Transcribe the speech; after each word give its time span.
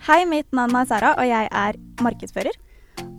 Hei, 0.00 0.22
mitt 0.24 0.48
navn 0.56 0.72
er 0.80 0.86
Sara, 0.88 1.10
og 1.20 1.26
jeg 1.28 1.48
er 1.52 1.76
markedsfører. 2.00 2.54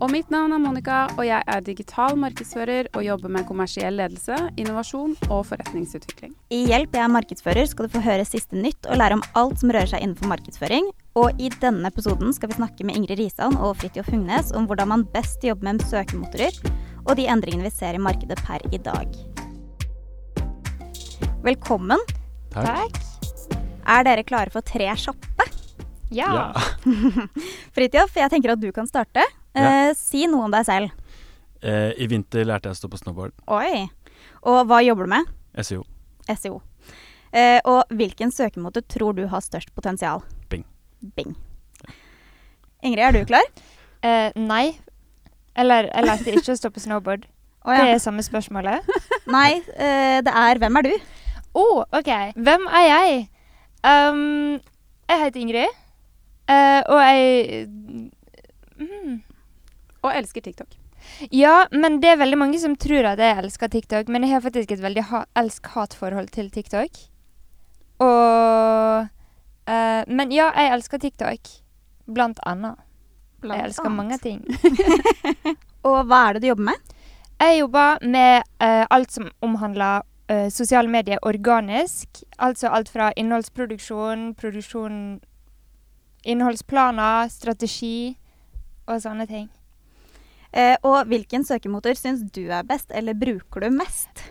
Og 0.02 0.08
mitt 0.10 0.32
navn 0.34 0.50
er 0.50 0.58
Monica, 0.58 1.04
og 1.14 1.22
jeg 1.22 1.38
er 1.46 1.60
digital 1.62 2.16
markedsfører 2.18 2.88
og 2.90 3.04
jobber 3.06 3.30
med 3.30 3.46
kommersiell 3.46 3.94
ledelse, 4.00 4.34
innovasjon 4.58 5.14
og 5.28 5.44
forretningsutvikling. 5.46 6.32
I 6.50 6.64
Hjelp 6.72 6.98
jeg 6.98 7.04
er 7.04 7.14
markedsfører 7.14 7.70
skal 7.70 7.86
du 7.86 7.94
få 7.94 8.02
høre 8.02 8.26
siste 8.26 8.58
nytt 8.58 8.90
og 8.90 8.98
lære 8.98 9.20
om 9.20 9.22
alt 9.38 9.62
som 9.62 9.70
rører 9.70 9.92
seg 9.92 10.02
innenfor 10.02 10.32
markedsføring. 10.34 10.90
Og 11.22 11.38
i 11.38 11.52
denne 11.62 11.86
episoden 11.86 12.34
skal 12.34 12.50
vi 12.50 12.58
snakke 12.58 12.88
med 12.88 12.98
Ingrid 12.98 13.22
Risan 13.22 13.54
og 13.62 13.78
Fridtjof 13.78 14.10
Hungnes 14.10 14.50
om 14.50 14.66
hvordan 14.66 14.90
man 14.90 15.06
best 15.14 15.46
jobber 15.46 15.70
med 15.70 15.86
søkemotorer, 15.86 16.58
og 17.06 17.14
de 17.14 17.30
endringene 17.30 17.70
vi 17.70 17.76
ser 17.78 17.94
i 17.94 18.02
markedet 18.02 18.42
per 18.42 18.66
i 18.74 18.82
dag. 18.82 19.06
Velkommen. 21.46 22.02
Takk. 22.58 22.98
Er 23.86 24.06
dere 24.10 24.26
klare 24.26 24.50
for 24.50 24.66
tre 24.66 24.90
kjappe? 24.98 25.52
Ja. 26.16 26.52
Fridtjof, 27.76 28.16
jeg 28.16 28.32
tenker 28.32 28.54
at 28.54 28.62
du 28.62 28.68
kan 28.74 28.88
starte. 28.88 29.24
Ja. 29.56 29.88
Eh, 29.88 29.92
si 29.98 30.26
noe 30.30 30.48
om 30.48 30.54
deg 30.54 30.66
selv. 30.68 30.92
Eh, 31.62 31.92
I 31.96 32.08
vinter 32.10 32.46
lærte 32.48 32.70
jeg 32.70 32.76
å 32.76 32.80
stå 32.82 32.90
på 32.92 33.00
snowboard. 33.00 33.34
Oi. 33.52 33.86
Og 34.48 34.64
hva 34.68 34.80
jobber 34.82 35.06
du 35.06 35.14
med? 35.14 35.32
SEO. 35.62 35.84
SEO. 36.30 36.60
Eh, 37.32 37.60
og 37.64 37.88
hvilken 37.96 38.32
søkemåte 38.34 38.82
tror 38.90 39.16
du 39.16 39.24
har 39.30 39.44
størst 39.44 39.72
potensial? 39.76 40.24
Bing. 40.52 40.66
Bing. 41.16 41.36
Ingrid, 42.82 43.04
er 43.08 43.18
du 43.18 43.24
klar? 43.28 43.46
Eh, 44.02 44.32
nei. 44.34 44.72
Eller 45.54 45.86
jeg 45.86 46.02
lærte 46.08 46.32
ikke 46.34 46.54
å 46.56 46.58
stå 46.58 46.72
på 46.74 46.80
snowboard. 46.82 47.28
Det 47.68 47.76
ja. 47.78 47.92
er 47.94 48.00
samme 48.02 48.24
spørsmålet. 48.26 48.88
Nei, 49.30 49.60
eh, 49.78 50.16
det 50.26 50.32
er 50.34 50.58
Hvem 50.58 50.78
er 50.80 50.88
du? 50.88 50.96
Å, 51.54 51.66
OK. 52.00 52.10
Hvem 52.34 52.64
er 52.66 52.86
jeg? 52.88 53.20
Um, 53.86 54.58
jeg 55.06 55.20
heter 55.22 55.38
Ingrid. 55.44 55.78
Eh, 56.50 56.80
og 56.90 56.98
jeg 56.98 57.66
mm. 58.78 59.18
Og 60.02 60.10
elsker 60.10 60.42
TikTok. 60.42 60.78
Ja, 61.30 61.66
men 61.70 62.00
det 62.02 62.12
er 62.12 62.20
veldig 62.20 62.38
mange 62.38 62.58
som 62.58 62.74
tror 62.78 63.06
at 63.12 63.22
jeg 63.22 63.38
elsker 63.44 63.70
TikTok. 63.70 64.10
Men 64.10 64.26
jeg 64.26 64.34
har 64.34 64.44
faktisk 64.44 64.72
et 64.74 64.82
veldig 64.82 65.04
ha 65.10 65.24
elsk-hat-forhold 65.38 66.30
til 66.34 66.50
TikTok. 66.50 67.02
Og 68.02 69.06
eh, 69.70 70.02
Men 70.06 70.32
ja, 70.34 70.50
jeg 70.56 70.72
elsker 70.78 70.98
TikTok. 70.98 71.52
Blant 72.06 72.42
annet. 72.46 72.78
Blant 73.42 73.58
jeg 73.58 73.70
elsker 73.70 73.86
annet. 73.86 73.96
mange 73.96 74.18
ting. 74.18 74.42
Og 75.88 76.04
hva 76.06 76.28
er 76.28 76.34
det 76.34 76.42
du 76.42 76.48
jobber 76.52 76.70
med? 76.72 76.96
Jeg 77.42 77.58
jobber 77.58 78.02
med 78.06 78.42
eh, 78.62 78.86
alt 78.90 79.10
som 79.10 79.30
omhandler 79.42 80.02
eh, 80.30 80.48
sosiale 80.50 80.88
medier 80.90 81.18
organisk. 81.22 82.22
Altså 82.38 82.70
alt 82.70 82.90
fra 82.90 83.10
innholdsproduksjon, 83.16 84.34
produksjon 84.38 85.20
Innholdsplaner, 86.22 87.28
strategi 87.32 88.14
og 88.86 89.02
sånne 89.02 89.26
ting. 89.30 89.48
Eh, 90.52 90.76
og 90.84 91.08
hvilken 91.08 91.46
søkemotor 91.48 91.96
syns 91.96 92.24
du 92.34 92.44
er 92.52 92.66
best, 92.68 92.92
eller 92.92 93.16
bruker 93.16 93.64
du 93.64 93.70
mest? 93.72 94.24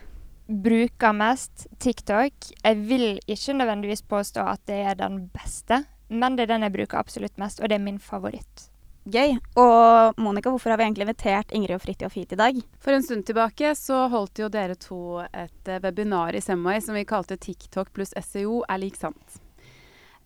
Bruker 0.48 1.16
mest 1.18 1.66
TikTok. 1.82 2.52
Jeg 2.62 2.82
vil 2.88 3.08
ikke 3.26 3.58
nødvendigvis 3.58 4.06
påstå 4.06 4.46
at 4.54 4.62
det 4.70 4.84
er 4.92 5.00
den 5.00 5.24
beste, 5.34 5.84
men 6.12 6.36
det 6.36 6.46
er 6.46 6.54
den 6.54 6.68
jeg 6.68 6.76
bruker 6.76 7.02
absolutt 7.02 7.42
mest, 7.42 7.62
og 7.62 7.72
det 7.72 7.80
er 7.80 7.84
min 7.88 8.00
favoritt. 8.00 8.68
Gøy. 9.10 9.40
Og 9.58 10.20
Monica, 10.22 10.52
hvorfor 10.54 10.70
har 10.70 10.78
vi 10.78 10.86
egentlig 10.86 11.08
invitert 11.08 11.54
Ingrid 11.58 11.80
og 11.80 11.82
Fridtjof 11.82 12.14
hit 12.14 12.36
i 12.36 12.38
dag? 12.38 12.60
For 12.78 12.94
en 12.94 13.02
stund 13.02 13.26
tilbake 13.26 13.74
så 13.74 14.04
holdt 14.14 14.44
jo 14.44 14.50
dere 14.54 14.78
to 14.78 15.24
et 15.26 15.72
eh, 15.72 15.82
webinar 15.82 16.38
i 16.38 16.42
Semway 16.44 16.84
som 16.86 16.94
vi 16.94 17.08
kalte 17.10 17.40
TikTok 17.42 17.90
pluss 17.96 18.14
SEO 18.14 18.62
er 18.70 18.84
lik 18.84 19.00
sant. 19.00 19.41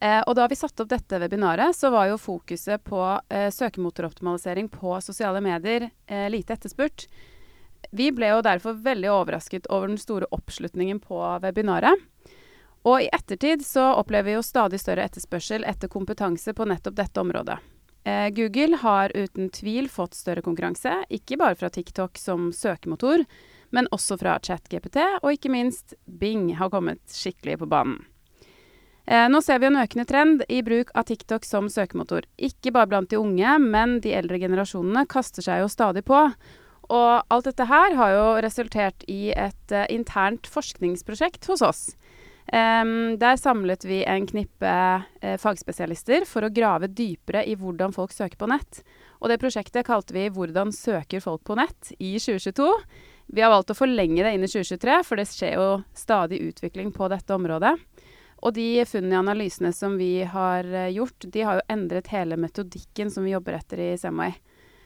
Eh, 0.06 0.22
og 0.28 0.36
da 0.38 0.46
vi 0.52 0.58
satte 0.58 0.84
opp 0.84 0.92
dette 0.92 1.20
webinaret, 1.20 1.76
så 1.76 1.90
var 1.90 2.10
jo 2.12 2.20
fokuset 2.22 2.84
på 2.86 3.02
eh, 3.30 3.50
søkemotoroptimalisering 3.52 4.70
på 4.70 5.00
sosiale 5.02 5.42
medier 5.42 5.90
eh, 6.06 6.28
lite 6.30 6.54
etterspurt. 6.54 7.08
Vi 7.96 8.12
ble 8.12 8.30
jo 8.34 8.44
derfor 8.46 8.78
veldig 8.86 9.12
overrasket 9.14 9.70
over 9.74 9.90
den 9.90 10.02
store 10.02 10.30
oppslutningen 10.36 11.00
på 11.00 11.22
webinaret. 11.42 11.96
Og 12.86 13.02
i 13.02 13.10
ettertid 13.14 13.64
så 13.66 13.88
opplever 13.98 14.30
vi 14.30 14.36
jo 14.36 14.46
stadig 14.46 14.78
større 14.82 15.08
etterspørsel 15.08 15.66
etter 15.66 15.90
kompetanse 15.90 16.54
på 16.54 16.68
nettopp 16.70 17.00
dette 17.00 17.22
området. 17.22 17.58
Eh, 18.06 18.30
Google 18.36 18.78
har 18.84 19.14
uten 19.16 19.50
tvil 19.50 19.90
fått 19.90 20.14
større 20.14 20.46
konkurranse, 20.46 21.00
ikke 21.10 21.40
bare 21.42 21.58
fra 21.58 21.72
TikTok 21.74 22.20
som 22.22 22.52
søkemotor, 22.54 23.26
men 23.74 23.90
også 23.96 24.20
fra 24.22 24.38
ChatGPT, 24.38 25.00
og 25.24 25.32
ikke 25.34 25.50
minst 25.50 25.98
Bing 26.06 26.52
har 26.60 26.70
kommet 26.70 27.02
skikkelig 27.10 27.64
på 27.64 27.72
banen. 27.72 28.04
Eh, 29.06 29.28
nå 29.30 29.42
ser 29.46 29.62
vi 29.62 29.70
en 29.70 29.78
økende 29.78 30.08
trend 30.10 30.44
i 30.50 30.64
bruk 30.66 30.90
av 30.98 31.06
TikTok 31.10 31.46
som 31.46 31.70
søkemotor. 31.70 32.26
Ikke 32.42 32.74
bare 32.74 32.90
blant 32.90 33.12
de 33.12 33.20
unge, 33.22 33.58
men 33.62 34.00
de 34.02 34.16
eldre 34.18 34.40
generasjonene 34.42 35.06
kaster 35.10 35.46
seg 35.46 35.62
jo 35.62 35.70
stadig 35.70 36.06
på. 36.08 36.28
Og 36.86 37.34
alt 37.34 37.48
dette 37.50 37.68
her 37.70 37.96
har 37.98 38.14
jo 38.14 38.26
resultert 38.46 39.06
i 39.10 39.30
et 39.34 39.74
eh, 39.74 39.88
internt 39.94 40.50
forskningsprosjekt 40.50 41.46
hos 41.50 41.64
oss. 41.66 41.84
Eh, 42.46 42.86
der 43.22 43.42
samlet 43.42 43.86
vi 43.86 44.04
en 44.10 44.26
knippe 44.30 44.74
eh, 45.22 45.38
fagspesialister 45.42 46.26
for 46.30 46.46
å 46.46 46.54
grave 46.54 46.90
dypere 46.90 47.46
i 47.46 47.58
hvordan 47.58 47.94
folk 47.94 48.14
søker 48.14 48.42
på 48.42 48.50
nett. 48.50 48.82
Og 49.22 49.32
det 49.32 49.40
prosjektet 49.42 49.88
kalte 49.88 50.14
vi 50.14 50.30
'Hvordan 50.30 50.74
søker 50.76 51.24
folk 51.24 51.44
på 51.44 51.56
nett' 51.58 51.94
i 51.98 52.18
2022. 52.20 52.68
Vi 53.34 53.42
har 53.42 53.50
valgt 53.50 53.72
å 53.74 53.78
forlenge 53.78 54.22
det 54.22 54.34
inn 54.36 54.44
i 54.44 54.50
2023, 54.52 55.04
for 55.04 55.16
det 55.16 55.26
skjer 55.26 55.56
jo 55.56 55.84
stadig 55.96 56.42
utvikling 56.46 56.92
på 56.94 57.10
dette 57.10 57.34
området. 57.34 57.74
Og 58.46 58.54
de 58.54 58.86
funnene 58.86 59.16
i 59.16 59.22
analysene 59.24 59.72
som 59.74 59.96
vi 59.98 60.20
har 60.30 60.68
eh, 60.70 60.92
gjort, 60.94 61.26
de 61.34 61.46
har 61.46 61.60
jo 61.60 61.66
endret 61.74 62.12
hele 62.14 62.38
metodikken 62.38 63.10
som 63.12 63.26
vi 63.26 63.34
jobber 63.34 63.58
etter 63.58 63.82
i 63.82 63.96
Semway. 63.98 64.36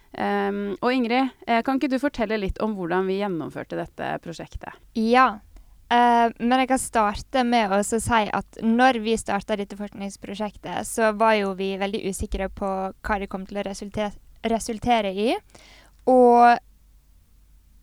Um, 0.09 0.73
og 0.81 0.93
Ingrid, 0.93 1.35
eh, 1.45 1.59
kan 1.61 1.77
ikke 1.77 1.91
du 1.91 1.99
fortelle 2.01 2.39
litt 2.39 2.57
om 2.65 2.73
hvordan 2.77 3.05
vi 3.09 3.19
gjennomførte 3.19 3.77
dette 3.77 4.15
prosjektet? 4.23 4.79
Ja. 4.97 5.41
Uh, 5.89 6.31
men 6.39 6.63
jeg 6.63 6.69
kan 6.71 6.81
starte 6.81 7.43
med 7.45 7.73
å 7.73 7.81
si 7.83 7.99
at 8.07 8.61
når 8.63 9.01
vi 9.03 9.17
starta 9.19 9.57
dette 9.59 9.77
forskningsprosjektet, 9.77 10.87
så 10.87 11.11
var 11.17 11.35
jo 11.41 11.53
vi 11.59 11.73
veldig 11.81 12.01
usikre 12.09 12.49
på 12.49 12.71
hva 12.95 13.19
det 13.21 13.29
kom 13.29 13.45
til 13.49 13.61
å 13.61 13.67
resulter 13.67 14.15
resultere 14.47 15.11
i. 15.11 15.33
Og 16.07 16.55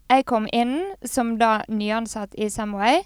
jeg 0.06 0.24
kom 0.26 0.46
inn 0.54 0.78
som 1.04 1.34
da 1.38 1.60
nyansatt 1.68 2.34
i 2.38 2.48
Samway 2.50 3.02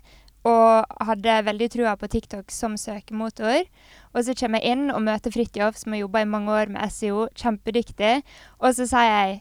og 0.49 1.05
hadde 1.05 1.37
veldig 1.45 1.69
trua 1.73 1.97
på 2.01 2.09
TikTok 2.09 2.53
som 2.55 2.77
søkemotor. 2.81 3.67
Og 4.15 4.25
så 4.25 4.35
kommer 4.39 4.63
jeg 4.63 4.77
inn 4.77 4.95
og 4.95 5.03
møter 5.05 5.35
Fridtjof, 5.35 5.77
som 5.77 5.93
har 5.93 6.05
jobba 6.05 6.25
i 6.25 6.31
mange 6.33 6.55
år 6.55 6.73
med 6.73 6.93
SEO, 6.93 7.29
kjempedyktig. 7.37 8.23
Og 8.61 8.75
så 8.77 8.89
sier 8.89 9.11
jeg 9.11 9.39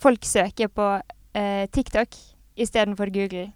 folk 0.00 0.24
søker 0.26 0.70
på 0.70 0.88
eh, 1.34 1.66
TikTok 1.74 2.14
istedenfor 2.54 3.10
Google. 3.14 3.50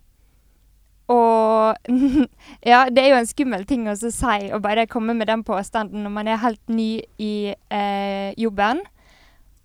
Og 1.08 1.76
ja, 2.70 2.84
det 2.92 3.04
er 3.04 3.12
jo 3.12 3.20
en 3.22 3.30
skummel 3.30 3.64
ting 3.69 3.86
å 3.88 3.96
si 3.96 4.50
å 4.52 4.60
bare 4.60 4.88
komme 4.90 5.16
med 5.16 5.30
den 5.30 5.44
påstanden 5.46 6.04
når 6.04 6.14
man 6.14 6.28
er 6.28 6.42
helt 6.42 6.64
ny 6.69 6.98
i 7.22 7.34
eh, 7.54 8.34
jobben. 8.36 8.82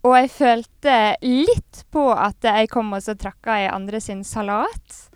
Og 0.04 0.18
jeg 0.20 0.31
følte 0.36 0.96
litt 1.24 1.84
på 1.96 2.10
at 2.12 2.44
jeg 2.44 2.70
kom 2.72 2.92
og 2.96 3.04
så 3.06 3.16
trakka 3.16 3.62
i 3.64 3.72
andre 3.72 4.02
sin 4.04 4.24
salat. 4.28 5.10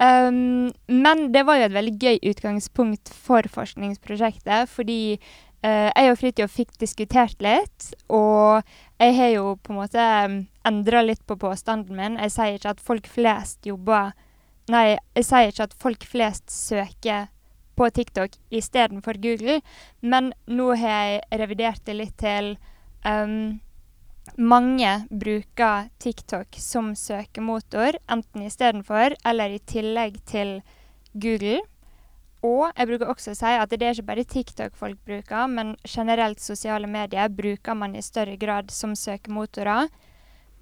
Um, 0.00 0.72
men 0.86 1.28
det 1.34 1.44
var 1.46 1.60
jo 1.60 1.68
et 1.68 1.76
veldig 1.76 1.94
gøy 2.00 2.20
utgangspunkt 2.32 3.12
for 3.14 3.46
forskningsprosjektet, 3.54 4.70
fordi 4.72 5.18
eh, 5.62 5.90
jeg 5.90 6.10
og 6.10 6.18
Fridtjof 6.18 6.56
fikk 6.56 6.72
diskutert 6.82 7.44
litt, 7.44 7.92
og 8.10 8.64
jeg 9.02 9.14
har 9.18 9.30
jo 9.36 9.54
på 9.62 9.74
en 9.74 9.80
måte 9.82 10.08
endra 10.66 11.04
litt 11.06 11.22
på 11.26 11.38
påstanden 11.38 11.98
min. 11.98 12.18
Jeg 12.24 12.34
sier 12.34 12.58
ikke 12.58 12.74
at 12.74 12.82
folk 12.82 13.08
flest 13.10 13.66
jobber 13.68 14.12
Nei, 14.70 14.94
jeg 15.18 15.26
sier 15.26 15.50
ikke 15.50 15.64
at 15.66 15.72
folk 15.82 16.04
flest 16.06 16.52
søker 16.54 17.24
på 17.74 17.88
TikTok 17.90 18.36
istedenfor 18.54 19.18
Google, 19.18 19.58
men 20.00 20.30
nå 20.46 20.68
har 20.78 20.92
jeg 20.92 21.40
revidert 21.42 21.82
det 21.88 21.96
litt 21.98 22.14
til 22.20 22.52
um, 23.02 23.58
mange 24.36 25.06
bruker 25.10 25.88
TikTok 25.98 26.56
som 26.58 26.94
søkemotor, 26.96 27.98
enten 28.10 28.46
istedenfor 28.46 29.16
eller 29.28 29.56
i 29.56 29.60
tillegg 29.68 30.18
til 30.28 30.60
Google. 31.12 31.60
Og 32.42 32.72
jeg 32.74 32.88
bruker 32.90 33.10
også 33.12 33.34
å 33.34 33.38
si 33.38 33.50
at 33.54 33.70
det 33.70 33.86
er 33.86 33.94
ikke 33.94 34.08
bare 34.08 34.26
TikTok 34.26 34.78
folk 34.78 34.98
bruker, 35.06 35.46
men 35.46 35.76
generelt 35.86 36.42
sosiale 36.42 36.90
medier 36.90 37.30
bruker 37.30 37.78
man 37.78 37.94
i 37.94 38.02
større 38.02 38.34
grad 38.36 38.72
som 38.74 38.96
søkemotorer. 38.98 39.90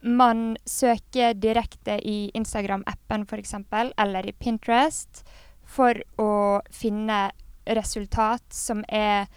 Man 0.03 0.57
søker 0.69 1.37
direkte 1.37 1.99
i 2.05 2.31
Instagram-appen 2.37 3.25
f.eks., 3.29 3.55
eller 3.97 4.29
i 4.29 4.37
Pinterest, 4.37 5.25
for 5.65 5.97
å 6.21 6.61
finne 6.73 7.31
resultat 7.69 8.45
som 8.53 8.83
er 8.89 9.29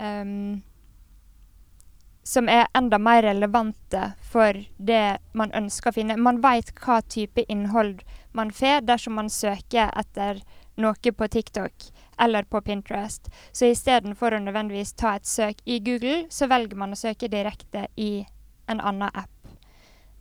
ehm, 0.00 0.60
som 2.28 2.48
er 2.52 2.66
enda 2.76 2.98
mer 3.00 3.22
relevante 3.24 4.10
for 4.20 4.56
det 4.76 5.18
man 5.32 5.52
ønsker 5.56 5.88
å 5.88 5.96
finne. 5.96 6.18
Man 6.20 6.42
veit 6.44 6.74
hva 6.76 7.00
type 7.00 7.44
innhold 7.48 8.02
man 8.36 8.52
får 8.52 8.84
dersom 8.84 9.16
man 9.16 9.30
søker 9.32 9.88
etter 9.96 10.42
noe 10.76 11.12
på 11.16 11.28
TikTok 11.32 11.88
eller 12.20 12.44
på 12.44 12.60
Pinterest. 12.66 13.30
Så 13.52 13.70
istedenfor 13.72 14.36
å 14.36 14.42
nødvendigvis 14.44 14.92
ta 14.92 15.14
et 15.16 15.26
søk 15.26 15.64
i 15.64 15.80
Google, 15.80 16.26
så 16.28 16.50
velger 16.50 16.76
man 16.76 16.92
å 16.92 17.00
søke 17.00 17.30
direkte 17.32 17.86
i 17.96 18.26
en 18.68 18.80
annen 18.80 19.08
app. 19.08 19.32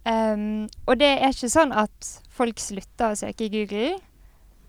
Um, 0.07 0.67
og 0.87 1.01
det 1.01 1.09
er 1.17 1.35
ikke 1.35 1.51
sånn 1.51 1.75
at 1.75 2.11
folk 2.31 2.61
slutter 2.63 3.11
å 3.11 3.19
søke 3.19 3.49
i 3.49 3.51
Google. 3.51 3.97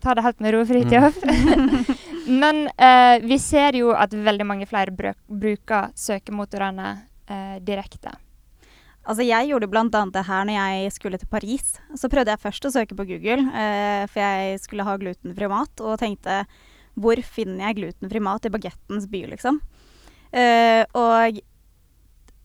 Ta 0.03 0.11
det 0.15 0.25
helt 0.25 0.43
med 0.43 0.57
ro, 0.57 0.65
Fridtjof. 0.67 1.23
Mm. 1.23 1.95
Men 2.41 2.65
uh, 2.75 3.15
vi 3.23 3.39
ser 3.39 3.79
jo 3.79 3.93
at 3.95 4.11
veldig 4.11 4.47
mange 4.47 4.67
flere 4.67 4.91
bruker 4.91 5.93
søkemotorene 5.95 6.97
direkte. 7.65 8.11
Altså 9.09 9.23
jeg 9.25 9.49
gjorde 9.49 9.69
bl.a. 9.71 9.85
det 9.89 10.23
her 10.27 10.47
når 10.47 10.55
jeg 10.55 10.93
skulle 10.93 11.19
til 11.21 11.29
Paris. 11.31 11.75
Så 11.97 12.09
prøvde 12.11 12.33
jeg 12.33 12.41
først 12.43 12.67
å 12.67 12.71
søke 12.73 12.97
på 12.97 13.05
Google, 13.09 13.45
eh, 13.53 14.03
for 14.09 14.21
jeg 14.21 14.59
skulle 14.63 14.85
ha 14.85 14.97
glutenfri 15.01 15.49
mat, 15.49 15.81
og 15.81 15.99
tenkte 16.01 16.41
hvor 16.99 17.21
finner 17.23 17.69
jeg 17.69 17.79
glutenfri 17.79 18.21
mat 18.21 18.45
i 18.45 18.53
bagettens 18.53 19.07
by, 19.09 19.23
liksom? 19.31 19.61
og 20.99 21.39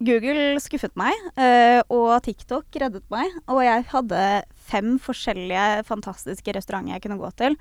Google 0.04 0.58
skuffet 0.62 0.94
meg, 0.98 1.14
eh, 1.38 1.81
og 1.92 2.16
TikTok 2.26 2.78
reddet 2.82 3.04
meg. 3.12 3.31
Og 3.46 3.62
jeg 3.64 3.86
hadde 3.92 4.22
fem 4.69 4.94
forskjellige 5.02 5.84
fantastiske 5.88 6.54
restauranter 6.56 6.96
jeg 6.96 7.04
kunne 7.04 7.20
gå 7.20 7.31
til. 7.38 7.58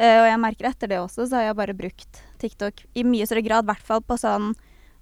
Uh, 0.00 0.22
og 0.22 0.26
jeg 0.30 0.40
merker 0.40 0.70
etter 0.70 0.88
det 0.88 0.96
også, 1.00 1.26
så 1.28 1.36
har 1.36 1.50
jeg 1.50 1.56
bare 1.58 1.76
brukt 1.76 2.20
TikTok 2.40 2.78
i 2.96 3.04
mye 3.04 3.26
større 3.28 3.44
grad. 3.44 3.66
I 3.66 3.72
hvert 3.72 3.84
fall 3.84 4.00
på 4.00 4.16
sånn 4.20 4.54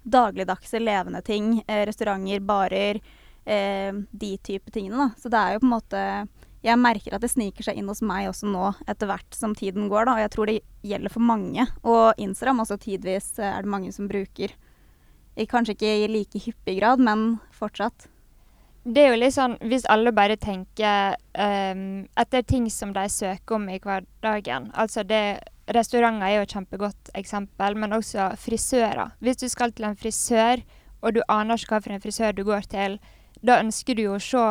dagligdagse, 0.03 0.81
levende 0.81 1.21
ting. 1.25 1.63
Eh, 1.67 1.85
restauranter, 1.89 2.39
barer. 2.39 3.01
de 4.11 4.37
type 4.45 4.69
tingene, 4.69 4.93
da. 4.93 5.05
Så 5.17 5.29
det 5.31 5.39
er 5.39 5.55
jo 5.55 5.61
på 5.63 5.65
en 5.65 5.71
måte 5.71 6.01
Jeg 6.61 6.77
merker 6.77 7.15
at 7.15 7.23
det 7.23 7.31
sniker 7.31 7.65
seg 7.65 7.79
inn 7.79 7.87
hos 7.89 8.03
meg 8.05 8.27
også 8.29 8.45
nå 8.45 8.75
etter 8.85 9.07
hvert 9.09 9.33
som 9.33 9.55
tiden 9.55 9.87
går, 9.89 10.05
da. 10.05 10.13
Og 10.13 10.21
jeg 10.21 10.31
tror 10.35 10.51
det 10.51 10.57
gjelder 10.85 11.09
for 11.09 11.25
mange. 11.25 11.65
Og 11.81 12.19
Instagram 12.19 12.61
også 12.61 12.77
tidvis 12.77 13.39
er 13.39 13.63
det 13.63 13.71
mange 13.71 13.89
som 13.95 14.11
bruker. 14.11 14.53
Kanskje 15.49 15.73
ikke 15.73 15.95
i 16.03 16.07
like 16.11 16.43
hyppig 16.45 16.77
grad, 16.77 16.99
men 16.99 17.39
fortsatt. 17.55 18.09
Det 18.83 19.01
er 19.03 19.13
jo 19.13 19.19
litt 19.19 19.35
sånn 19.35 19.57
hvis 19.69 19.87
alle 19.91 20.13
bare 20.15 20.37
tenker 20.39 21.17
um, 21.35 22.05
etter 22.19 22.45
ting 22.47 22.69
som 22.71 22.93
de 22.95 23.05
søker 23.11 23.57
om 23.57 23.67
i 23.69 23.79
hverdagen. 23.83 24.69
Altså 24.73 25.03
det 25.03 25.41
Restauranter 25.75 26.25
er 26.25 26.35
jo 26.35 26.45
et 26.45 26.53
kjempegodt 26.55 27.11
eksempel, 27.19 27.77
men 27.77 27.93
også 27.93 28.31
frisører. 28.41 29.13
Hvis 29.21 29.41
du 29.41 29.47
skal 29.51 29.73
til 29.75 29.85
en 29.89 29.97
frisør, 29.99 30.63
og 31.01 31.15
du 31.15 31.21
aner 31.29 31.59
ikke 31.59 31.75
hva 31.75 31.83
for 31.83 31.95
en 31.95 32.03
frisør 32.03 32.33
du 32.35 32.43
går 32.47 32.65
til, 32.71 32.97
da 33.45 33.59
ønsker 33.61 33.95
du 33.95 34.07
jo 34.07 34.17
å 34.17 34.23
se 34.23 34.45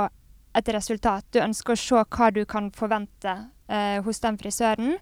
et 0.59 0.71
resultat. 0.75 1.27
Du 1.35 1.41
ønsker 1.43 1.75
å 1.75 1.81
se 1.81 2.05
hva 2.05 2.31
du 2.35 2.45
kan 2.49 2.71
forvente 2.75 3.35
eh, 3.69 3.99
hos 4.05 4.23
den 4.25 4.39
frisøren. 4.41 4.97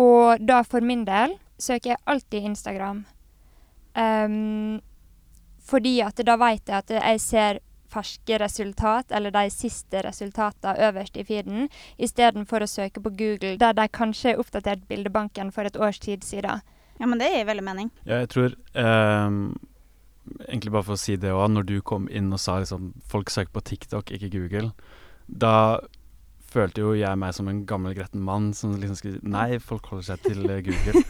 Og 0.00 0.42
da 0.42 0.62
for 0.66 0.84
min 0.84 1.04
del 1.06 1.36
søker 1.60 1.92
jeg 1.92 2.04
alltid 2.08 2.48
Instagram. 2.50 3.04
Um, 3.94 4.78
fordi 5.66 5.98
at 6.04 6.20
da 6.24 6.36
vet 6.40 6.70
jeg 6.70 6.76
at 6.76 6.92
jeg 6.94 7.20
ser 7.22 7.60
ferske 7.90 8.38
resultat, 8.42 9.10
eller 9.12 9.34
de 9.34 9.46
siste 9.52 10.02
resultatene 10.06 10.76
øverst 10.88 11.16
i 11.20 11.24
feeden, 11.26 11.68
istedenfor 11.98 12.64
å 12.64 12.70
søke 12.70 13.02
på 13.02 13.12
Google, 13.14 13.56
der 13.60 13.76
de 13.76 13.88
kanskje 13.88 14.34
har 14.34 14.42
oppdatert 14.42 14.86
bildebanken 14.90 15.52
for 15.54 15.68
et 15.68 15.78
års 15.80 16.00
tid 16.02 16.24
siden. 16.26 16.62
Ja, 17.00 17.08
men 17.08 17.20
det 17.20 17.30
gir 17.32 17.48
veldig 17.48 17.64
mening. 17.64 17.92
Ja, 18.04 18.20
jeg 18.20 18.28
tror 18.34 18.56
um, 18.76 19.56
Egentlig 20.44 20.70
bare 20.70 20.84
for 20.84 20.94
å 20.94 21.00
si 21.00 21.16
det 21.18 21.32
òg, 21.32 21.46
når 21.50 21.64
du 21.66 21.78
kom 21.82 22.04
inn 22.12 22.28
og 22.30 22.38
sa 22.38 22.58
liksom 22.60 22.92
folk 23.10 23.32
søker 23.32 23.50
på 23.56 23.62
TikTok, 23.72 24.12
ikke 24.14 24.28
Google, 24.30 24.68
da 25.26 25.80
følte 26.50 26.82
jo 26.82 26.92
jeg 26.98 27.18
meg 27.20 27.34
som 27.36 27.48
en 27.50 27.62
gammel 27.68 27.94
gretten 27.96 28.22
mann 28.24 28.50
som 28.56 28.74
liksom 28.78 28.98
skulle 28.98 29.22
Nei, 29.30 29.60
folk 29.62 29.86
holder 29.92 30.10
seg 30.10 30.24
til 30.24 30.42
uh, 30.48 30.58
Google. 30.66 31.02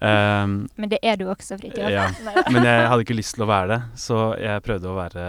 Um, 0.00 0.56
men 0.80 0.92
det 0.92 1.00
er 1.06 1.18
du 1.20 1.26
også, 1.30 1.58
Fridtjof. 1.60 1.90
Ja, 1.92 2.08
men 2.52 2.66
jeg 2.66 2.86
hadde 2.90 3.06
ikke 3.06 3.18
lyst 3.18 3.36
til 3.38 3.46
å 3.46 3.50
være 3.50 3.72
det, 3.74 3.80
så 4.02 4.20
jeg 4.40 4.64
prøvde 4.66 4.90
å 4.90 4.98
være 4.98 5.26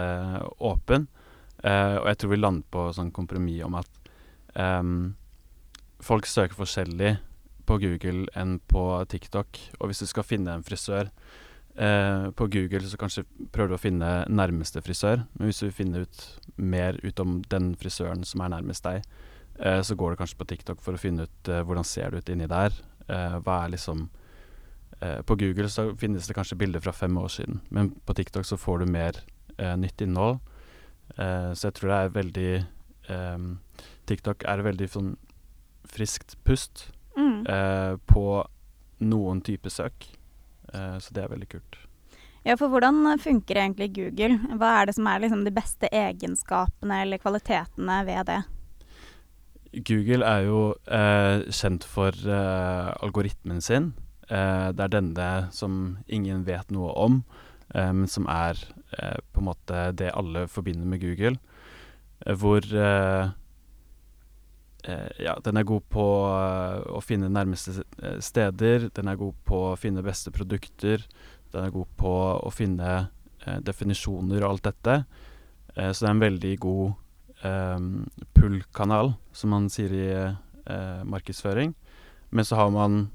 åpen. 0.72 1.08
Uh, 1.62 2.02
og 2.02 2.10
jeg 2.10 2.20
tror 2.20 2.32
vi 2.34 2.40
landet 2.40 2.70
på 2.74 2.88
sånn 2.96 3.12
kompromiss 3.14 3.62
om 3.66 3.78
at 3.78 4.12
um, 4.58 5.12
folk 6.02 6.26
søker 6.26 6.58
forskjellig 6.58 7.14
på 7.68 7.78
Google 7.84 8.26
enn 8.38 8.58
på 8.66 8.84
TikTok. 9.12 9.62
Og 9.78 9.90
hvis 9.90 10.02
du 10.02 10.10
skal 10.10 10.26
finne 10.26 10.56
en 10.56 10.66
frisør 10.66 11.12
uh, 11.78 12.32
på 12.34 12.50
Google, 12.50 12.82
så 12.90 12.98
kanskje 12.98 13.28
prøver 13.54 13.76
du 13.76 13.78
å 13.78 13.84
finne 13.84 14.14
nærmeste 14.26 14.82
frisør. 14.82 15.22
Men 15.36 15.50
hvis 15.50 15.62
du 15.62 15.68
vil 15.68 15.78
finne 15.84 16.02
ut 16.02 16.24
mer 16.58 16.98
ut 17.06 17.22
om 17.22 17.38
den 17.52 17.76
frisøren 17.78 18.26
som 18.26 18.42
er 18.42 18.56
nærmest 18.56 18.88
deg, 18.88 19.06
Eh, 19.06 19.30
så 19.62 19.94
går 19.94 20.10
du 20.10 20.16
kanskje 20.16 20.38
på 20.40 20.48
TikTok 20.50 20.82
for 20.82 20.96
å 20.96 21.00
finne 21.00 21.28
ut 21.28 21.50
eh, 21.50 21.62
hvordan 21.66 21.86
ser 21.86 22.10
det 22.10 22.22
ut 22.22 22.32
inni 22.34 22.48
der. 22.50 22.74
Eh, 23.06 23.38
hva 23.44 23.62
er 23.64 23.76
liksom 23.76 24.10
På 25.26 25.34
Google 25.34 25.66
så 25.66 25.96
finnes 25.98 26.28
det 26.28 26.34
kanskje 26.36 26.54
bilder 26.60 26.78
fra 26.78 26.92
fem 26.94 27.16
år 27.18 27.30
siden, 27.34 27.56
men 27.74 27.88
på 28.06 28.14
TikTok 28.14 28.44
så 28.46 28.54
får 28.54 28.78
du 28.78 28.86
mer 28.86 29.16
nytt 29.58 30.00
innhold. 30.00 30.38
så 31.18 31.64
jeg 31.66 31.74
tror 31.74 31.90
det 31.90 31.96
er 31.96 32.12
veldig 32.14 32.52
TikTok 34.06 34.44
er 34.46 34.62
veldig 34.62 34.88
sånn 34.92 35.10
friskt 35.90 36.36
pust 36.46 36.84
mm. 37.18 37.98
på 38.06 38.24
noen 39.00 39.42
type 39.42 39.74
søk. 39.74 40.06
så 40.70 41.10
det 41.10 41.24
er 41.24 41.34
veldig 41.34 41.50
kult. 41.50 41.80
Ja, 42.46 42.54
for 42.54 42.70
hvordan 42.70 43.18
funker 43.18 43.58
egentlig 43.58 43.96
Google? 43.98 44.38
Hva 44.54 44.76
er 44.78 44.86
det 44.86 44.94
som 45.00 45.10
er 45.10 45.26
liksom 45.26 45.42
de 45.42 45.50
beste 45.50 45.90
egenskapene 45.90 47.02
eller 47.02 47.18
kvalitetene 47.18 48.04
ved 48.06 48.30
det? 48.30 48.42
Google 49.72 50.26
er 50.28 50.44
jo 50.44 50.62
eh, 50.84 51.48
kjent 51.48 51.84
for 51.88 52.12
eh, 52.12 52.88
algoritmen 53.00 53.62
sin. 53.64 53.92
Eh, 54.28 54.68
det 54.76 54.84
er 54.84 54.92
denne 54.92 55.28
som 55.54 55.96
ingen 56.12 56.44
vet 56.44 56.70
noe 56.74 56.92
om, 57.00 57.22
eh, 57.74 57.92
men 57.92 58.08
som 58.10 58.28
er 58.28 58.58
eh, 58.98 59.16
på 59.32 59.40
en 59.40 59.48
måte 59.48 59.86
det 59.96 60.12
alle 60.12 60.44
forbinder 60.52 60.88
med 60.88 61.00
Google. 61.04 61.38
Eh, 62.26 62.36
hvor 62.36 62.68
ja, 65.22 65.36
den 65.46 65.54
er 65.60 65.62
god 65.62 65.84
på 65.94 66.02
å 66.02 67.00
finne 67.06 67.28
nærmeste 67.30 67.84
steder, 68.18 68.88
den 68.90 69.06
er 69.12 69.20
god 69.20 69.36
på 69.46 69.60
å 69.68 69.76
finne 69.78 70.02
beste 70.02 70.32
produkter, 70.34 71.04
den 71.54 71.68
er 71.68 71.70
god 71.70 71.92
på 72.00 72.14
å 72.42 72.50
finne 72.50 72.96
definisjoner 73.62 74.42
og 74.42 74.48
alt 74.48 74.66
dette. 74.66 74.96
så 75.76 75.92
det 76.02 76.08
er 76.08 76.16
en 76.16 76.24
veldig 76.24 76.52
god 76.66 76.96
pull-kanal, 77.42 79.12
som 79.32 79.50
man 79.50 79.68
sier 79.72 79.92
i 79.92 80.08
uh, 80.22 81.04
markedsføring. 81.04 81.74
Men 82.30 82.44
så 82.44 82.56
har 82.56 82.70
man 82.70 83.10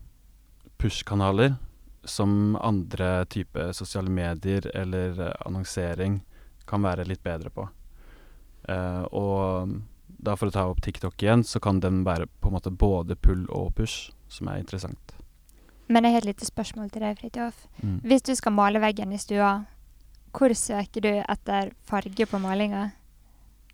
push-kanaler, 0.77 1.55
som 2.03 2.55
andre 2.61 3.25
type 3.25 3.73
sosiale 3.73 4.09
medier 4.09 4.67
eller 4.75 5.19
uh, 5.19 5.33
annonsering 5.45 6.21
kan 6.67 6.83
være 6.83 7.07
litt 7.07 7.23
bedre 7.23 7.49
på. 7.49 7.67
Uh, 8.67 9.03
og 9.15 9.77
da 10.07 10.35
for 10.35 10.49
å 10.49 10.55
ta 10.55 10.65
opp 10.67 10.81
TikTok 10.83 11.23
igjen, 11.23 11.43
så 11.43 11.59
kan 11.63 11.79
den 11.79 12.03
være 12.07 12.27
på 12.41 12.49
en 12.49 12.57
måte 12.57 12.73
både 12.73 13.15
pull 13.15 13.45
og 13.47 13.73
push, 13.79 14.11
som 14.27 14.49
er 14.51 14.61
interessant. 14.61 15.15
Men 15.87 16.03
jeg 16.03 16.17
har 16.17 16.25
et 16.25 16.31
lite 16.33 16.47
spørsmål 16.47 16.89
til 16.91 17.05
deg, 17.05 17.19
Fridtjof. 17.19 17.67
Mm. 17.79 17.99
Hvis 18.03 18.25
du 18.27 18.33
skal 18.35 18.55
male 18.55 18.81
veggen 18.83 19.13
i 19.15 19.19
stua, 19.21 19.51
hvor 20.35 20.53
søker 20.53 21.03
du 21.03 21.13
etter 21.21 21.71
farge 21.87 22.27
på 22.27 22.39
malinga? 22.43 22.89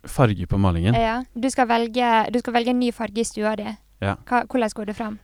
Farge 0.04 0.48
på 0.48 0.60
malingen? 0.60 0.96
Ja. 1.00 1.22
Du 1.34 1.50
skal 1.52 1.70
velge, 1.70 2.12
du 2.34 2.40
skal 2.42 2.58
velge 2.58 2.74
en 2.74 2.80
ny 2.82 2.92
farge 2.96 3.24
i 3.24 3.28
stua 3.28 3.56
di. 3.60 3.70
Ja. 4.04 4.18
Hva, 4.28 4.44
hvordan 4.50 4.76
går 4.76 4.92
det 4.92 4.98
fram? 4.98 5.18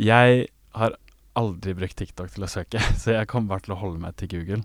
Jeg 0.00 0.48
har 0.74 0.96
aldri 1.38 1.74
brukt 1.78 1.96
TikTok 1.98 2.32
til 2.34 2.46
å 2.46 2.50
søke, 2.50 2.82
så 3.00 3.18
jeg 3.18 3.30
kommer 3.30 3.54
bare 3.54 3.66
til 3.68 3.76
å 3.76 3.80
holde 3.80 4.02
meg 4.02 4.18
til 4.20 4.32
Google. 4.34 4.62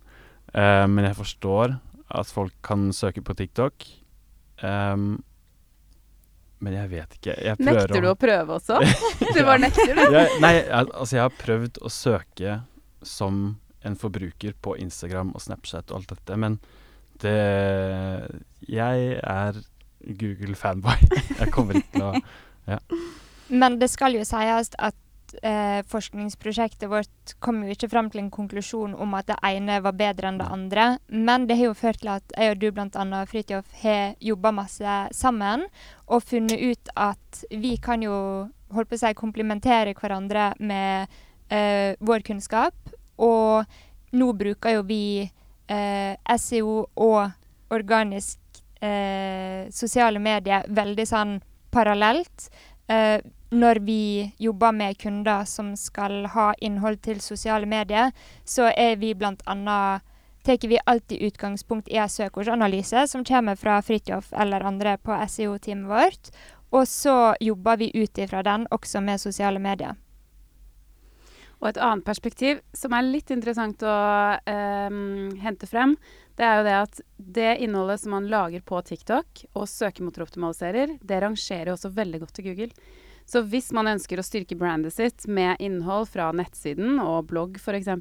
Uh, 0.50 0.86
men 0.90 1.06
jeg 1.06 1.18
forstår 1.20 1.78
at 2.10 2.34
folk 2.34 2.56
kan 2.66 2.90
søke 2.96 3.22
på 3.22 3.36
TikTok. 3.38 3.86
Um, 4.66 5.20
men 6.60 6.76
jeg 6.76 6.92
vet 6.92 7.16
ikke. 7.20 7.36
Jeg 7.38 7.62
nekter 7.64 8.02
du 8.04 8.10
å 8.12 8.18
prøve 8.20 8.58
også? 8.58 8.82
du 9.36 9.42
bare 9.46 9.62
nekter, 9.64 9.94
du? 9.96 10.04
jeg, 10.18 10.42
nei, 10.44 10.54
altså 10.74 11.20
jeg 11.20 11.26
har 11.28 11.40
prøvd 11.40 11.82
å 11.86 11.94
søke 11.94 12.60
som 13.06 13.60
en 13.86 13.96
forbruker 13.96 14.58
på 14.60 14.76
Instagram 14.82 15.32
og 15.38 15.44
Snapchat 15.46 15.94
og 15.94 16.02
alt 16.02 16.18
dette, 16.18 16.36
men 16.42 16.58
det 17.24 18.40
Jeg 18.70 19.20
er 19.24 19.60
Google-fanboy. 20.00 21.10
jeg 21.40 21.52
kommer 21.54 21.80
ikke 21.80 21.98
til 21.98 22.08
å 22.12 22.14
Ja. 22.70 22.78
Men 23.50 23.80
det 23.82 23.90
skal 23.90 24.14
jo 24.14 24.26
sies 24.28 24.70
at 24.78 24.98
eh, 25.42 25.80
forskningsprosjektet 25.90 26.90
vårt 26.90 27.34
kom 27.42 27.64
jo 27.64 27.74
ikke 27.74 27.90
frem 27.90 28.10
til 28.12 28.22
en 28.24 28.32
konklusjon 28.34 28.94
om 28.94 29.16
at 29.18 29.30
det 29.32 29.40
ene 29.46 29.80
var 29.82 29.98
bedre 29.98 30.30
enn 30.30 30.40
det 30.42 30.50
andre. 30.54 30.86
Men 31.10 31.48
det 31.50 31.58
har 31.58 31.72
jo 31.72 31.78
ført 31.78 32.02
til 32.04 32.12
at 32.14 32.36
jeg 32.36 32.54
og 32.54 32.62
du 32.62 32.70
bl.a. 32.76 33.24
Fridtjof 33.30 33.74
har 33.82 34.14
jobba 34.22 34.54
masse 34.56 35.00
sammen 35.18 35.66
og 36.08 36.24
funnet 36.26 36.62
ut 36.62 36.94
at 36.96 37.44
vi 37.50 37.76
kan 37.82 38.06
jo 38.06 38.16
holdt 38.74 38.92
på 38.92 39.00
å 39.00 39.02
si 39.02 39.14
komplementere 39.18 39.96
hverandre 39.98 40.52
med 40.60 41.20
eh, 41.50 41.98
vår 42.00 42.26
kunnskap. 42.26 42.94
Og 43.18 43.66
nå 44.14 44.32
bruker 44.38 44.78
jo 44.78 44.86
vi 44.88 45.04
SEO 46.38 46.88
og 46.96 47.32
organisk 47.70 48.40
eh, 48.82 49.70
sosiale 49.72 50.20
medier 50.20 50.66
veldig 50.68 51.06
sånn 51.08 51.40
parallelt. 51.72 52.50
eh, 52.88 53.22
når 53.52 53.80
vi 53.82 54.34
jobber 54.38 54.72
med 54.72 54.98
kunder 54.98 55.46
som 55.46 55.76
skal 55.78 56.28
ha 56.34 56.54
innhold 56.62 57.02
til 57.02 57.22
sosiale 57.22 57.66
medier, 57.66 58.12
så 58.46 58.70
er 58.70 58.96
vi 59.02 59.14
annet 59.46 60.06
tar 60.44 60.68
vi 60.68 60.80
alltid 60.86 61.22
utgangspunkt 61.22 61.90
i 61.90 61.98
en 61.98 62.10
søkeordsanalyse 62.10 63.08
som 63.08 63.26
kommer 63.26 63.56
fra 63.56 63.82
Fridtjof 63.82 64.34
eller 64.34 64.62
andre 64.62 64.98
på 64.98 65.18
SEO-teamet 65.28 65.90
vårt. 65.90 66.30
Og 66.72 66.88
så 66.88 67.36
jobber 67.40 67.78
vi 67.78 67.92
ut 67.94 68.18
ifra 68.18 68.44
den 68.44 68.68
også 68.72 69.02
med 69.02 69.20
sosiale 69.20 69.60
medier. 69.60 69.96
Og 71.60 71.68
et 71.70 71.82
annet 71.84 72.06
perspektiv 72.08 72.62
som 72.76 72.94
er 72.96 73.08
litt 73.08 73.32
interessant 73.36 73.84
å 73.84 73.96
eh, 74.48 75.00
hente 75.44 75.68
frem, 75.68 75.98
det 76.40 76.48
er 76.48 76.58
jo 76.60 76.68
det 76.70 76.78
at 76.78 77.02
det 77.18 77.52
innholdet 77.66 78.00
som 78.00 78.16
man 78.16 78.30
lager 78.32 78.64
på 78.64 78.80
TikTok 78.88 79.44
og 79.52 79.68
søkemotoroptimaliserer, 79.68 80.96
det 81.04 81.20
rangerer 81.20 81.74
jo 81.74 81.76
også 81.76 81.92
veldig 81.98 82.22
godt 82.24 82.38
til 82.40 82.48
Google. 82.48 82.72
Så 83.30 83.44
hvis 83.46 83.68
man 83.76 83.92
ønsker 83.92 84.18
å 84.18 84.26
styrke 84.26 84.56
brandet 84.58 84.96
sitt 84.96 85.28
med 85.30 85.60
innhold 85.62 86.08
fra 86.10 86.32
nettsiden 86.34 86.98
og 87.04 87.28
blogg 87.30 87.60
f.eks., 87.60 87.92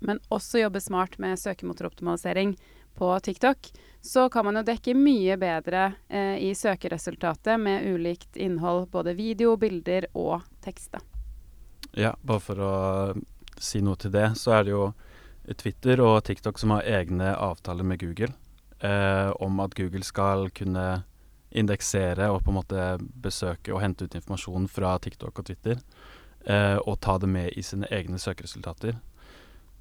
men 0.00 0.22
også 0.32 0.64
jobbe 0.64 0.82
smart 0.82 1.20
med 1.22 1.38
søkemotoroptimalisering 1.38 2.56
på 2.98 3.12
TikTok, 3.28 3.70
så 4.00 4.26
kan 4.32 4.48
man 4.48 4.58
jo 4.58 4.66
dekke 4.66 4.96
mye 4.98 5.36
bedre 5.38 5.92
eh, 6.08 6.40
i 6.48 6.50
søkeresultatet 6.56 7.60
med 7.60 7.86
ulikt 7.92 8.40
innhold, 8.40 8.88
både 8.90 9.14
video, 9.20 9.54
bilder 9.60 10.10
og 10.16 10.40
tekst. 10.64 10.96
Ja, 11.92 12.14
bare 12.22 12.40
for 12.40 12.60
å 12.62 12.74
si 13.60 13.82
noe 13.84 13.98
til 14.00 14.14
det, 14.14 14.32
så 14.40 14.56
er 14.56 14.64
det 14.64 14.72
jo 14.72 14.92
Twitter 15.58 16.00
og 16.00 16.22
TikTok 16.24 16.58
som 16.58 16.72
har 16.76 16.86
egne 16.88 17.34
avtaler 17.34 17.84
med 17.84 18.00
Google 18.00 18.32
eh, 18.82 19.30
om 19.42 19.60
at 19.60 19.74
Google 19.74 20.04
skal 20.06 20.48
kunne 20.54 21.02
indeksere 21.52 22.30
og 22.32 22.42
på 22.44 22.52
en 22.52 22.58
måte 22.60 22.86
besøke 23.24 23.74
og 23.74 23.82
hente 23.82 24.06
ut 24.06 24.16
informasjon 24.16 24.68
fra 24.72 24.94
TikTok 25.02 25.42
og 25.42 25.48
Twitter, 25.48 25.80
eh, 26.46 26.78
og 26.80 27.00
ta 27.04 27.18
det 27.20 27.28
med 27.28 27.52
i 27.58 27.64
sine 27.66 27.88
egne 27.92 28.20
søkeresultater. 28.22 28.96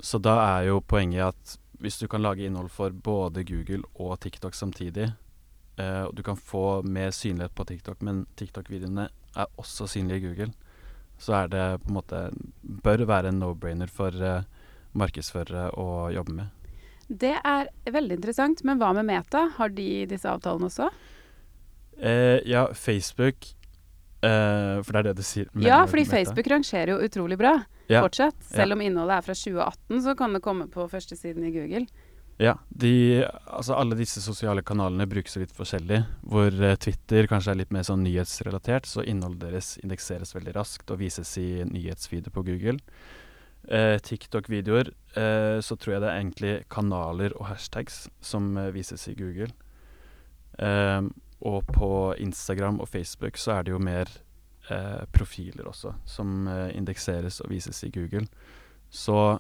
Så 0.02 0.20
da 0.20 0.38
er 0.58 0.72
jo 0.72 0.82
poenget 0.82 1.32
at 1.32 1.58
hvis 1.82 1.98
du 2.02 2.08
kan 2.10 2.22
lage 2.22 2.46
innhold 2.46 2.70
for 2.70 2.92
både 2.92 3.46
Google 3.48 3.86
og 3.96 4.20
TikTok 4.22 4.58
samtidig, 4.58 5.14
eh, 5.78 6.04
og 6.04 6.16
du 6.18 6.24
kan 6.24 6.38
få 6.38 6.82
mer 6.84 7.14
synlighet 7.16 7.56
på 7.56 7.66
TikTok, 7.70 8.02
men 8.02 8.26
TikTok-videoene 8.36 9.08
er 9.36 9.58
også 9.58 9.88
synlige 9.88 10.20
i 10.20 10.28
Google, 10.28 10.52
så 11.22 11.44
er 11.44 11.52
det 11.52 11.66
på 11.84 11.92
en 11.92 12.00
måte 12.00 12.24
bør 12.84 13.06
være 13.10 13.32
en 13.32 13.40
no-brainer 13.44 13.92
for 13.92 14.16
eh, 14.16 14.44
markedsførere 14.98 15.70
å 15.80 16.10
jobbe 16.14 16.36
med. 16.42 16.58
Det 17.12 17.34
er 17.36 17.68
veldig 17.92 18.18
interessant, 18.20 18.64
men 18.68 18.80
hva 18.80 18.94
med 18.96 19.10
Meta? 19.10 19.50
Har 19.58 19.74
de 19.76 20.06
disse 20.10 20.30
avtalene 20.32 20.70
også? 20.70 20.88
Eh, 22.02 22.40
ja, 22.50 22.66
Facebook 22.74 23.50
eh, 24.24 24.80
For 24.82 24.96
det 24.96 25.02
er 25.02 25.08
det 25.10 25.18
du 25.20 25.26
sier? 25.28 25.50
Ja, 25.62 25.84
fordi 25.86 26.08
Facebook 26.08 26.48
rangerer 26.50 26.96
jo 26.96 27.02
utrolig 27.04 27.38
bra 27.42 27.58
ja. 27.92 28.02
fortsatt. 28.02 28.40
Selv 28.48 28.74
Ja. 28.74 28.78
om 28.78 28.82
innholdet 28.82 29.18
er 29.18 29.28
fra 29.28 29.36
2018, 29.36 30.02
så 30.08 30.16
kan 30.18 30.34
det 30.34 30.42
komme 30.42 30.70
på 30.72 30.88
førstesiden 30.90 31.46
i 31.46 31.52
Google. 31.52 31.86
Ja, 32.40 32.56
de, 32.70 33.22
altså 33.46 33.76
alle 33.78 33.98
disse 34.00 34.22
sosiale 34.24 34.64
kanalene 34.66 35.06
brukes 35.10 35.36
litt 35.38 35.52
forskjellig. 35.54 36.00
Hvor 36.26 36.50
eh, 36.50 36.78
Twitter 36.82 37.28
kanskje 37.30 37.54
er 37.54 37.60
litt 37.60 37.74
mer 37.76 37.86
sånn 37.86 38.06
nyhetsrelatert, 38.06 38.88
så 38.90 39.04
innholdet 39.06 39.44
deres 39.50 39.76
indekseres 39.84 40.34
veldig 40.34 40.56
raskt 40.58 40.94
og 40.94 41.02
vises 41.04 41.36
i 41.38 41.66
nyhetsfeeder 41.70 42.34
på 42.34 42.46
Google. 42.48 42.80
Eh, 43.70 44.00
TikTok-videoer, 44.02 44.90
eh, 45.16 45.60
så 45.62 45.78
tror 45.78 45.94
jeg 45.94 46.02
det 46.02 46.10
er 46.10 46.18
egentlig 46.18 46.54
kanaler 46.74 47.36
og 47.38 47.46
hashtags 47.52 48.08
som 48.26 48.56
eh, 48.58 48.72
vises 48.74 49.06
i 49.12 49.14
Google. 49.14 49.52
Eh, 50.58 51.02
og 51.46 51.70
på 51.70 51.92
Instagram 52.22 52.82
og 52.82 52.90
Facebook 52.90 53.38
så 53.38 53.60
er 53.60 53.68
det 53.68 53.76
jo 53.76 53.82
mer 53.82 54.10
eh, 54.70 55.06
profiler 55.14 55.70
også, 55.70 55.94
som 56.06 56.50
indekseres 56.50 57.38
og 57.46 57.54
vises 57.54 57.84
i 57.86 57.94
Google. 57.94 58.26
Så 58.90 59.40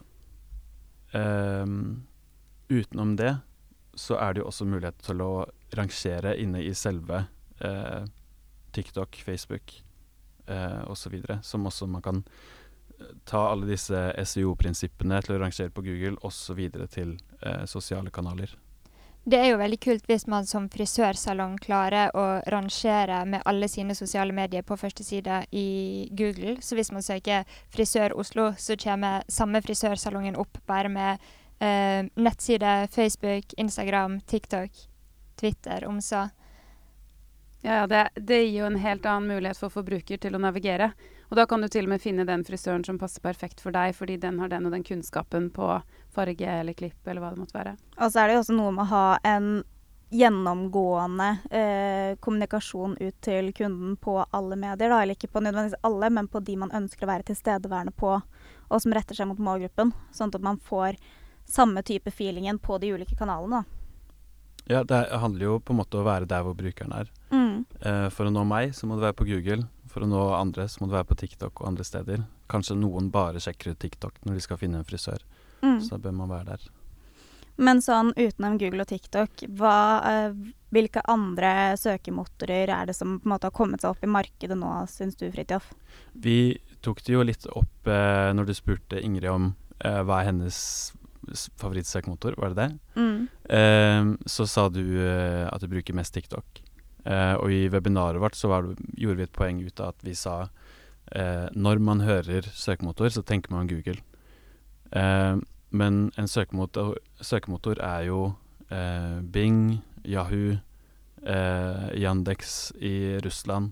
ehm, 1.17 2.01
utenom 2.71 3.15
det 3.19 3.35
så 3.93 4.17
er 4.19 4.33
det 4.33 4.43
jo 4.43 4.47
også 4.49 4.67
mulighet 4.67 5.03
til 5.03 5.21
å 5.23 5.31
rangere 5.75 6.35
inne 6.39 6.63
i 6.63 6.73
selve 6.77 7.25
eh, 7.59 8.07
TikTok, 8.71 9.21
Facebook 9.25 9.75
eh, 10.47 10.81
osv. 10.87 11.19
Som 11.43 11.67
også 11.67 11.87
man 11.91 12.03
kan 12.05 12.23
eh, 12.23 13.13
ta 13.27 13.49
alle 13.51 13.69
disse 13.69 14.07
SEO-prinsippene 14.15 15.21
til 15.25 15.35
å 15.35 15.43
rangere 15.43 15.73
på 15.73 15.83
Google 15.85 16.17
osv. 16.27 16.63
til 16.93 17.17
eh, 17.41 17.65
sosiale 17.67 18.13
kanaler. 18.13 18.55
Det 19.21 19.37
er 19.37 19.51
jo 19.51 19.57
veldig 19.59 19.77
kult 19.77 20.07
hvis 20.09 20.23
man 20.25 20.47
som 20.49 20.65
frisørsalong 20.73 21.59
klarer 21.61 22.09
å 22.17 22.23
rangere 22.49 23.19
med 23.29 23.43
alle 23.45 23.67
sine 23.69 23.93
sosiale 23.93 24.33
medier 24.33 24.65
på 24.65 24.79
første 24.81 25.05
side 25.05 25.43
i 25.53 26.09
Google. 26.17 26.55
Så 26.57 26.73
hvis 26.75 26.89
man 26.91 27.05
søker 27.05 27.43
'Frisør 27.69 28.17
Oslo', 28.17 28.55
så 28.57 28.75
kommer 28.75 29.21
samme 29.29 29.61
frisørsalongen 29.61 30.35
opp 30.35 30.57
bare 30.65 30.89
med 30.89 31.19
nettside, 31.61 32.87
Facebook, 32.89 33.53
Instagram, 33.61 34.15
TikTok, 34.25 34.71
Twitter, 35.37 35.85
om 35.85 35.99
så. 36.01 36.23
Ja, 37.61 37.75
ja, 37.75 37.87
det, 37.87 38.09
det 38.15 38.43
gir 38.43 38.63
jo 38.63 38.69
en 38.71 38.79
helt 38.81 39.05
annen 39.05 39.27
mulighet 39.29 39.59
for 39.61 39.69
forbruker 39.69 40.17
til 40.17 40.33
å 40.33 40.41
navigere. 40.41 40.91
Og 41.29 41.37
da 41.37 41.45
kan 41.47 41.61
du 41.61 41.69
til 41.71 41.85
og 41.85 41.93
med 41.93 42.01
finne 42.01 42.25
den 42.27 42.41
frisøren 42.43 42.83
som 42.83 42.97
passer 42.99 43.21
perfekt 43.23 43.61
for 43.61 43.71
deg, 43.75 43.93
fordi 43.95 44.17
den 44.19 44.39
har 44.41 44.49
den 44.49 44.65
og 44.65 44.73
den 44.73 44.83
kunnskapen 44.83 45.51
på 45.53 45.67
farge 46.11 46.55
eller 46.59 46.75
klipp 46.75 47.07
eller 47.07 47.23
hva 47.23 47.29
det 47.35 47.43
måtte 47.43 47.55
være. 47.55 47.75
Og 48.01 48.09
så 48.11 48.23
er 48.23 48.27
det 48.27 48.35
jo 48.35 48.41
også 48.41 48.57
noe 48.57 48.73
med 48.75 48.83
å 48.83 48.91
ha 48.91 49.05
en 49.29 49.51
gjennomgående 50.11 51.29
eh, 51.55 52.17
kommunikasjon 52.19 52.97
ut 52.99 53.21
til 53.23 53.53
kunden 53.55 53.95
på 53.95 54.17
alle 54.25 54.57
medier. 54.59 54.91
Da. 54.91 54.99
Eller 54.99 55.15
ikke 55.15 55.31
på 55.31 55.43
nødvendigvis 55.45 55.79
alle, 55.87 56.09
men 56.11 56.27
på 56.27 56.41
de 56.43 56.57
man 56.65 56.73
ønsker 56.81 57.07
å 57.07 57.13
være 57.13 57.29
tilstedeværende 57.29 57.95
på, 57.95 58.17
og 58.67 58.83
som 58.83 58.97
retter 58.97 59.15
seg 59.15 59.29
mot 59.29 59.39
målgruppen. 59.39 59.93
Sånn 60.11 60.33
at 60.35 60.43
man 60.43 60.59
får 60.59 60.99
samme 61.51 61.83
type 61.83 62.11
feelingen 62.15 62.59
på 62.59 62.79
de 62.81 62.93
ulike 62.95 63.17
kanalene. 63.19 63.63
Ja, 64.69 64.83
det 64.87 65.07
handler 65.11 65.45
jo 65.45 65.59
på 65.59 65.73
en 65.73 65.81
måte 65.81 65.97
om 65.97 66.05
å 66.05 66.07
være 66.07 66.29
der 66.29 66.43
hvor 66.45 66.55
brukeren 66.55 66.93
er. 66.95 67.09
Mm. 67.33 67.63
Eh, 67.81 68.07
for 68.13 68.29
å 68.29 68.33
nå 68.33 68.43
meg, 68.47 68.75
så 68.77 68.87
må 68.87 68.95
du 68.95 69.03
være 69.03 69.17
på 69.19 69.27
Google. 69.27 69.65
For 69.91 70.05
å 70.05 70.09
nå 70.09 70.21
andre, 70.37 70.67
så 70.71 70.81
må 70.81 70.87
du 70.87 70.95
være 70.95 71.09
på 71.09 71.17
TikTok 71.23 71.63
og 71.63 71.71
andre 71.73 71.85
steder. 71.87 72.23
Kanskje 72.51 72.77
noen 72.79 73.09
bare 73.11 73.41
sjekker 73.43 73.73
ut 73.73 73.81
TikTok 73.81 74.21
når 74.23 74.37
de 74.37 74.45
skal 74.45 74.61
finne 74.61 74.79
en 74.79 74.87
frisør. 74.87 75.25
Mm. 75.61 75.81
Så 75.81 75.95
da 75.97 76.05
bør 76.05 76.15
man 76.21 76.31
være 76.31 76.53
der. 76.53 76.69
Men 77.61 77.81
sånn 77.83 78.13
utenom 78.15 78.55
Google 78.61 78.85
og 78.85 78.89
TikTok, 78.89 79.43
hva, 79.59 79.75
eh, 80.07 80.37
hvilke 80.73 81.03
andre 81.11 81.75
søkemotorer 81.77 82.71
er 82.71 82.87
det 82.89 82.95
som 82.97 83.19
på 83.19 83.27
en 83.27 83.33
måte 83.35 83.49
har 83.49 83.57
kommet 83.57 83.83
seg 83.83 83.91
opp 83.91 84.05
i 84.05 84.09
markedet 84.09 84.57
nå, 84.57 84.71
syns 84.89 85.19
du, 85.19 85.27
Fridtjof? 85.33 85.67
Vi 86.13 86.57
tok 86.81 87.03
det 87.05 87.13
jo 87.13 87.25
litt 87.27 87.45
opp 87.51 87.91
eh, 87.91 88.31
når 88.33 88.49
du 88.49 88.55
spurte 88.57 89.03
Ingrid 89.03 89.29
om 89.29 89.51
eh, 89.83 90.01
hva 90.01 90.21
er 90.21 90.31
hennes 90.31 90.57
favorittsøkemotor, 91.59 92.35
var 92.37 92.53
det 92.53 92.59
det? 92.59 92.99
Mm. 92.99 93.27
Eh, 93.57 94.11
så 94.25 94.47
sa 94.49 94.67
du 94.69 94.81
uh, 94.81 95.47
at 95.51 95.61
du 95.61 95.69
bruker 95.71 95.97
mest 95.97 96.13
TikTok. 96.15 96.61
Uh, 97.01 97.35
og 97.41 97.49
i 97.49 97.65
webinaret 97.73 98.21
vårt 98.21 98.37
så 98.37 98.51
var 98.51 98.67
det, 98.67 98.75
gjorde 98.93 99.17
vi 99.17 99.25
et 99.25 99.33
poeng 99.33 99.61
ut 99.65 99.79
av 99.81 99.95
at 99.95 100.03
vi 100.05 100.13
sa 100.13 100.35
uh, 100.45 101.47
når 101.57 101.81
man 101.81 102.03
hører 102.05 102.45
søkemotor, 102.45 103.09
så 103.09 103.23
tenker 103.25 103.53
man 103.53 103.69
Google. 103.69 103.97
Eh, 104.91 105.37
men 105.71 105.99
en 106.19 106.27
søkemotor, 106.27 106.97
søkemotor 107.23 107.79
er 107.79 108.09
jo 108.09 108.33
Bing, 109.31 109.81
Yahoo, 110.03 110.57
Yandex 111.23 112.71
i 112.75 113.19
Russland. 113.23 113.71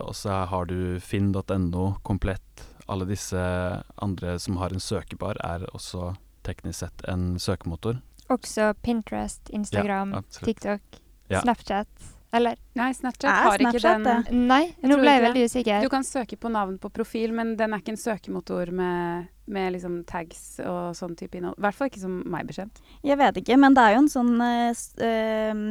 Og 0.00 0.14
så 0.16 0.38
har 0.48 0.68
du 0.68 0.96
finn.no, 1.00 1.84
Komplett. 2.04 2.64
Alle 2.88 3.04
disse 3.08 3.40
andre 3.96 4.38
som 4.40 4.56
har 4.60 4.72
en 4.72 4.80
søkebar, 4.80 5.40
er 5.44 5.64
også 5.76 6.14
teknisk 6.44 6.84
sett 6.84 7.06
en 7.10 7.34
søkemotor. 7.42 8.00
Også 8.32 8.72
Pinterest, 8.82 9.50
Instagram, 9.52 10.14
Ja. 10.14 10.22
TikTok, 10.40 11.00
Ja. 11.28 11.40
Snapchat. 11.40 11.88
Eller 12.34 12.56
Nei, 12.74 12.90
Snapchat 12.92 13.30
Er 13.30 13.46
har 13.46 13.62
ikke 13.62 13.80
den 13.80 14.02
det? 14.04 14.32
Nei, 14.34 14.74
nå 14.82 14.96
ble 14.98 15.12
jeg 15.12 15.22
veldig 15.22 15.44
usikker. 15.46 15.84
Du 15.84 15.88
kan 15.92 16.02
søke 16.02 16.36
på 16.36 16.50
navn 16.50 16.80
på 16.82 16.90
profil, 16.90 17.32
men 17.32 17.54
den 17.56 17.72
er 17.72 17.82
ikke 17.82 17.94
en 17.94 18.00
søkemotor 18.00 18.72
med, 18.74 19.28
med 19.46 19.72
liksom 19.76 20.00
tags 20.08 20.58
og 20.64 20.96
sånn 20.98 21.14
type 21.16 21.38
innhold. 21.38 21.54
I 21.60 21.66
hvert 21.66 21.78
fall 21.78 21.92
ikke 21.92 22.02
som 22.02 22.16
meg 22.26 22.48
bekjent. 22.50 22.80
Jeg 23.06 23.20
vet 23.20 23.38
ikke, 23.38 23.58
men 23.62 23.76
det 23.78 23.84
er 23.84 23.94
jo 23.94 24.02
en 24.02 24.10
sånn 24.10 24.34
uh, 24.42 24.74
eh, 25.06 25.62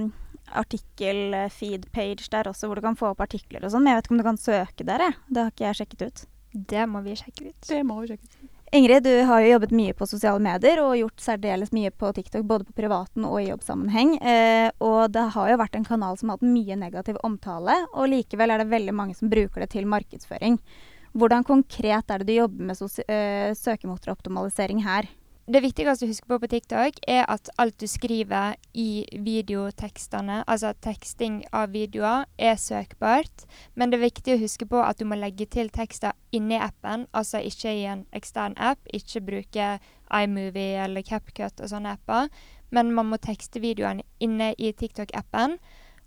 artikkel-feed-page 0.64 2.32
der 2.32 2.52
også, 2.54 2.70
hvor 2.70 2.80
du 2.80 2.86
kan 2.88 3.00
få 3.00 3.12
opp 3.12 3.26
artikler 3.28 3.66
og 3.66 3.74
sånn. 3.74 3.84
Men 3.84 3.94
jeg 3.94 4.00
vet 4.00 4.08
ikke 4.08 4.16
om 4.16 4.24
du 4.24 4.30
kan 4.30 4.44
søke 4.46 4.88
der, 4.88 5.08
jeg. 5.10 5.20
Det 5.28 5.44
har 5.44 5.52
ikke 5.52 5.68
jeg 5.68 5.82
sjekket 5.82 6.08
ut. 6.08 6.26
Det 6.54 6.88
må 6.88 7.04
vi 7.04 7.20
sjekke 7.20 7.50
ut. 7.50 7.62
Det 7.68 7.84
må 7.84 8.00
vi 8.04 8.14
sjekke. 8.14 8.50
Ingrid, 8.74 9.04
du 9.04 9.22
har 9.22 9.42
jo 9.42 9.52
jobbet 9.52 9.74
mye 9.78 9.94
på 9.94 10.06
sosiale 10.10 10.42
medier 10.42 10.80
og 10.82 10.96
gjort 10.98 11.22
særdeles 11.22 11.70
mye 11.78 11.92
på 11.94 12.08
TikTok, 12.18 12.42
både 12.50 12.66
på 12.66 12.74
privaten 12.74 13.28
og 13.28 13.36
i 13.38 13.52
jobbsammenheng. 13.52 14.16
Eh, 14.18 14.72
og 14.82 15.12
det 15.14 15.28
har 15.36 15.52
jo 15.52 15.58
vært 15.62 15.78
en 15.78 15.86
kanal 15.86 16.18
som 16.18 16.32
har 16.32 16.40
hatt 16.40 16.56
mye 16.56 16.78
negativ 16.82 17.20
omtale, 17.22 17.76
og 17.94 18.10
likevel 18.10 18.50
er 18.50 18.64
det 18.64 18.72
veldig 18.72 18.96
mange 18.98 19.14
som 19.20 19.30
bruker 19.30 19.62
det 19.62 19.70
til 19.76 19.86
markedsføring. 19.86 20.58
Hvordan 21.14 21.46
konkret 21.46 22.10
er 22.10 22.24
det 22.24 22.32
du 22.32 22.34
jobber 22.40 22.72
med 22.72 22.82
eh, 23.06 23.54
søkemotoroptimalisering 23.62 24.82
her? 24.88 25.06
Det 25.44 25.60
viktigste 25.60 26.06
å 26.06 26.08
huske 26.08 26.30
på 26.30 26.38
på 26.40 26.48
TikTok, 26.48 27.00
er 27.10 27.26
at 27.28 27.50
alt 27.60 27.76
du 27.82 27.88
skriver 27.92 28.56
i 28.80 29.04
videotekstene, 29.12 30.44
altså 30.48 30.72
teksting 30.80 31.42
av 31.52 31.74
videoer, 31.76 32.24
er 32.40 32.56
søkbart. 32.56 33.44
Men 33.76 33.92
det 33.92 34.00
er 34.00 34.06
viktig 34.06 34.38
å 34.38 34.40
huske 34.40 34.68
på 34.72 34.80
at 34.80 35.02
du 35.02 35.06
må 35.10 35.20
legge 35.20 35.50
til 35.52 35.68
tekster 35.74 36.16
inni 36.32 36.56
appen, 36.56 37.08
altså 37.12 37.44
ikke 37.44 37.76
i 37.76 37.84
en 37.92 38.06
ekstern 38.16 38.56
app. 38.56 38.80
Ikke 38.96 39.20
bruke 39.20 39.68
iMovie 40.08 40.80
eller 40.86 41.04
CapCut 41.04 41.60
og 41.60 41.74
sånne 41.74 41.98
apper. 41.98 42.32
Men 42.72 42.96
man 42.96 43.12
må 43.12 43.20
tekste 43.20 43.60
videoene 43.60 44.08
inne 44.24 44.54
i 44.58 44.72
TikTok-appen. 44.72 45.60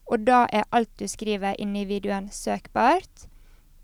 Og 0.08 0.24
da 0.24 0.46
er 0.48 0.64
alt 0.72 0.96
du 0.96 1.04
skriver 1.10 1.58
inni 1.60 1.84
videoen, 1.84 2.32
søkbart. 2.32 3.28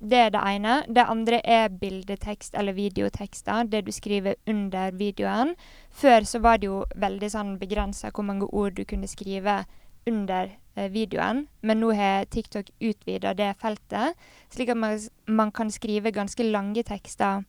Det 0.02 0.18
er 0.18 0.32
det 0.34 0.40
ene. 0.42 0.80
Det 0.88 1.04
andre 1.06 1.38
er 1.46 1.68
bildetekst 1.68 2.56
eller 2.58 2.74
videotekster, 2.74 3.68
det 3.70 3.84
du 3.86 3.92
skriver 3.94 4.34
under 4.50 4.90
videoen. 4.98 5.54
Før 5.90 6.26
så 6.26 6.40
var 6.42 6.58
det 6.58 6.66
jo 6.66 6.82
veldig 6.98 7.30
sånn 7.30 7.52
begrensa 7.60 8.10
hvor 8.10 8.26
mange 8.26 8.48
ord 8.50 8.74
du 8.74 8.82
kunne 8.84 9.06
skrive 9.06 9.60
under 10.06 10.50
eh, 10.74 10.90
videoen, 10.90 11.46
men 11.62 11.78
nå 11.78 11.92
har 11.94 12.26
TikTok 12.26 12.72
utvida 12.82 13.34
det 13.38 13.52
feltet, 13.60 14.18
slik 14.50 14.72
at 14.74 14.80
man, 14.82 14.98
man, 15.26 15.52
kan 15.54 15.70
skrive 15.70 16.10
ganske 16.10 16.42
lange 16.42 16.82
tekster 16.82 17.44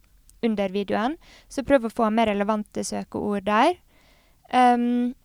under 0.46 0.70
videoen. 0.70 1.18
Så 1.50 1.66
prøv 1.66 1.88
å 1.88 1.94
få 1.94 2.12
med 2.14 2.30
relevante 2.30 2.84
søkeord 2.86 3.48
der. 3.50 3.80
Um, 4.54 5.16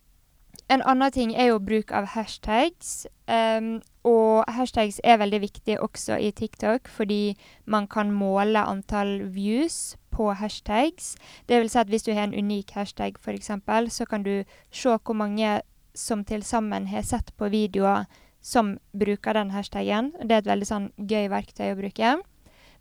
en 0.68 0.82
annen 0.84 1.12
ting 1.12 1.32
er 1.34 1.48
jo 1.48 1.58
bruk 1.64 1.92
av 1.92 2.10
hashtags. 2.12 3.06
Um, 3.28 3.80
og 4.04 4.44
hashtags 4.52 5.00
er 5.04 5.20
veldig 5.20 5.40
viktig 5.40 5.78
også 5.80 6.18
i 6.20 6.30
TikTok, 6.30 6.88
fordi 6.88 7.37
man 7.64 7.88
kan 7.88 8.12
måle 8.12 8.60
antall 8.60 9.22
views 9.32 9.96
på 10.12 10.32
hashtags. 10.37 11.16
Det 11.48 11.60
vil 11.60 11.70
si 11.70 11.78
at 11.80 11.88
hvis 11.88 12.04
du 12.04 12.12
har 12.12 12.28
en 12.28 12.37
unik 12.37 12.75
hashtag, 12.76 13.16
f.eks., 13.16 13.50
så 13.88 14.04
kan 14.04 14.22
du 14.22 14.44
se 14.70 14.96
hvor 15.04 15.14
mange 15.14 15.60
som 15.94 16.25
til 16.25 16.42
sammen 16.42 16.87
har 16.87 17.02
sett 17.02 17.32
på 17.37 17.48
videoer 17.48 18.04
som 18.42 18.78
bruker 18.92 19.32
den 19.32 19.50
hashtagen. 19.50 20.12
Det 20.22 20.32
er 20.32 20.44
et 20.44 20.52
veldig 20.52 20.68
sånn 20.68 20.92
gøy 20.96 21.28
verktøy 21.32 21.72
å 21.72 21.80
bruke. 21.80 22.14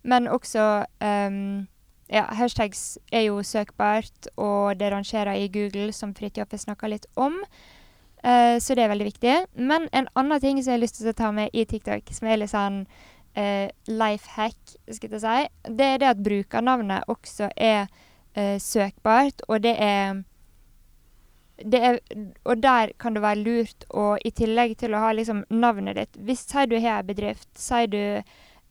Men 0.03 0.27
også 0.27 0.85
um, 1.01 1.67
ja, 2.11 2.27
hashtags 2.35 2.97
er 3.11 3.27
jo 3.27 3.41
søkbart, 3.43 4.29
og 4.37 4.77
det 4.79 4.91
rangerer 4.93 5.35
i 5.35 5.49
Google, 5.51 5.91
som 5.93 6.13
Fridtjof 6.15 6.53
har 6.53 6.61
snakka 6.61 6.91
litt 6.91 7.07
om. 7.15 7.35
Uh, 8.27 8.59
så 8.59 8.75
det 8.75 8.83
er 8.83 8.91
veldig 8.91 9.07
viktig. 9.07 9.35
Men 9.55 9.87
en 9.95 10.09
annen 10.19 10.41
ting 10.43 10.57
som 10.59 10.73
jeg 10.73 10.79
har 10.79 10.83
lyst 10.83 10.99
til 10.99 11.11
å 11.11 11.15
ta 11.15 11.31
med 11.31 11.53
i 11.55 11.63
TikTok, 11.69 12.09
som 12.11 12.27
er 12.27 12.41
litt 12.41 12.51
sånn 12.51 12.81
uh, 12.83 13.67
life 13.87 14.33
hack, 14.35 14.57
skal 14.91 15.15
jeg 15.15 15.23
si, 15.23 15.37
det 15.79 15.91
er 15.93 16.01
det 16.01 16.09
at 16.11 16.23
brukernavnet 16.25 17.07
også 17.07 17.51
er 17.55 17.85
uh, 18.35 18.57
søkbart, 18.59 19.45
og 19.47 19.63
det 19.63 19.77
er 19.83 20.25
det 21.57 21.79
er, 21.81 21.95
og 22.45 22.59
der 22.61 22.91
kan 23.01 23.15
det 23.15 23.23
være 23.23 23.41
lurt 23.41 23.85
å, 23.89 24.11
i 24.21 24.29
tillegg 24.29 24.75
til 24.77 24.93
å 24.93 24.99
ha 25.01 25.07
liksom 25.17 25.39
navnet 25.49 25.97
ditt 25.97 26.19
Hvis 26.27 26.43
sier 26.45 26.69
du 26.69 26.75
har 26.77 26.99
en 26.99 27.07
bedrift, 27.07 27.47
sier 27.57 27.89
du 27.89 28.21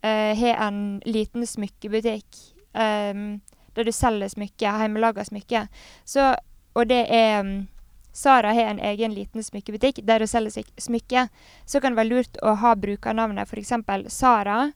har 0.07 0.61
en 0.63 0.79
liten 1.03 1.43
smykkebutikk 1.43 2.39
um, 2.79 3.41
der 3.75 3.89
du 3.89 3.91
selger 3.91 4.31
smykker, 4.31 4.79
hjemmelaga 4.85 5.25
smykker. 5.27 5.67
Og 6.79 6.87
det 6.87 7.01
er 7.11 7.41
um, 7.41 7.57
Sara 8.16 8.54
har 8.56 8.70
en 8.73 8.80
egen 8.80 9.12
liten 9.12 9.44
smykkebutikk 9.44 10.00
der 10.08 10.25
hun 10.25 10.30
selger 10.30 10.64
smykker. 10.80 11.28
Så 11.68 11.80
kan 11.80 11.92
det 11.92 12.00
være 12.00 12.14
lurt 12.14 12.40
å 12.42 12.56
ha 12.62 12.73
brukernavnet 12.80 13.49
f.eks. 13.50 13.75
Sara, 14.14 14.70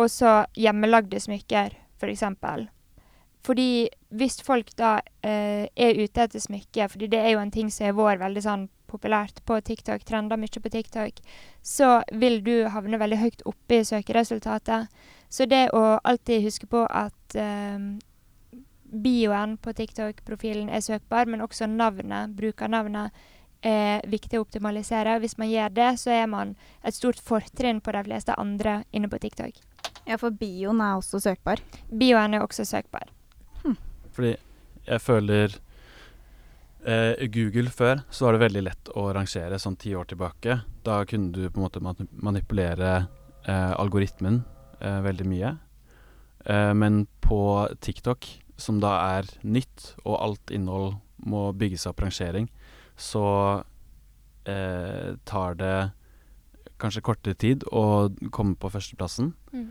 og 0.00 0.08
så 0.08 0.40
hjemmelagde 0.56 1.20
smykker, 1.20 1.76
f.eks. 2.00 2.24
For 2.40 2.68
fordi 3.46 3.88
hvis 4.12 4.42
folk 4.44 4.74
da 4.76 4.98
eh, 5.24 5.64
er 5.72 5.96
ute 5.96 6.26
etter 6.26 6.42
smykker, 6.42 6.90
fordi 6.92 7.08
det 7.12 7.22
er 7.22 7.34
jo 7.34 7.40
en 7.40 7.52
ting 7.52 7.70
som 7.72 7.86
har 7.86 7.96
vært 7.96 8.20
veldig 8.20 8.42
sånn 8.44 8.66
populært 8.90 9.40
på 9.46 9.56
TikTok, 9.64 10.04
trender 10.04 10.40
mye 10.40 10.60
på 10.60 10.72
TikTok, 10.72 11.22
så 11.62 12.00
vil 12.12 12.40
du 12.44 12.68
havne 12.74 13.00
veldig 13.00 13.20
høyt 13.20 13.44
oppe 13.48 13.80
i 13.80 13.86
søkeresultatet. 13.86 14.90
Så 15.30 15.46
det 15.48 15.68
å 15.76 16.00
alltid 16.02 16.44
huske 16.44 16.66
på 16.68 16.82
at 16.84 17.36
um, 17.38 17.94
bioen 18.90 19.56
på 19.62 19.72
TikTok-profilen 19.76 20.68
er 20.68 20.82
søkbar, 20.84 21.28
men 21.30 21.44
også 21.44 21.68
navnet, 21.70 22.34
brukernavnet, 22.36 23.14
er 23.60 24.00
viktig 24.08 24.38
å 24.38 24.44
optimalisere. 24.46 25.18
Hvis 25.20 25.36
man 25.38 25.50
gjør 25.50 25.72
det, 25.76 25.88
så 26.00 26.14
er 26.14 26.28
man 26.32 26.54
et 26.86 26.96
stort 26.96 27.20
fortrinn 27.20 27.82
på 27.84 27.92
de 27.92 28.04
fleste 28.06 28.36
andre 28.40 28.80
inne 28.96 29.10
på 29.12 29.20
TikTok. 29.20 29.58
Ja, 30.08 30.16
for 30.18 30.32
bioen 30.32 30.80
er 30.80 30.96
også 30.96 31.20
søkbar? 31.22 31.60
Bioen 31.92 32.34
er 32.34 32.44
også 32.44 32.64
søkbar. 32.64 33.12
Hm. 33.62 33.76
Fordi 34.16 34.32
jeg 34.86 35.04
føler 35.04 35.58
eh, 36.88 37.28
Google 37.28 37.70
før 37.74 38.00
så 38.10 38.26
var 38.26 38.36
det 38.36 38.44
veldig 38.46 38.64
lett 38.64 38.92
å 38.96 39.10
rangere 39.14 39.60
sånn 39.60 39.78
ti 39.80 39.92
år 39.94 40.08
tilbake. 40.10 40.60
Da 40.86 41.02
kunne 41.08 41.32
du 41.34 41.44
på 41.50 41.60
en 41.60 41.66
måte 41.66 42.06
manipulere 42.10 42.94
eh, 43.44 43.72
algoritmen 43.76 44.42
eh, 44.80 45.00
veldig 45.04 45.28
mye. 45.28 45.56
Eh, 46.44 46.72
men 46.74 47.04
på 47.20 47.68
TikTok, 47.84 48.26
som 48.60 48.80
da 48.82 48.92
er 49.18 49.28
nytt, 49.42 49.94
og 50.04 50.20
alt 50.20 50.52
innhold 50.54 50.94
må 51.26 51.50
bygges 51.56 51.86
av 51.88 51.98
rangering, 52.00 52.48
så 53.00 53.24
eh, 54.48 55.16
tar 55.28 55.58
det 55.60 55.76
kanskje 56.80 57.04
kortere 57.04 57.36
tid 57.36 57.64
å 57.72 58.08
komme 58.32 58.56
på 58.60 58.70
førsteplassen. 58.72 59.32
Mm. 59.52 59.68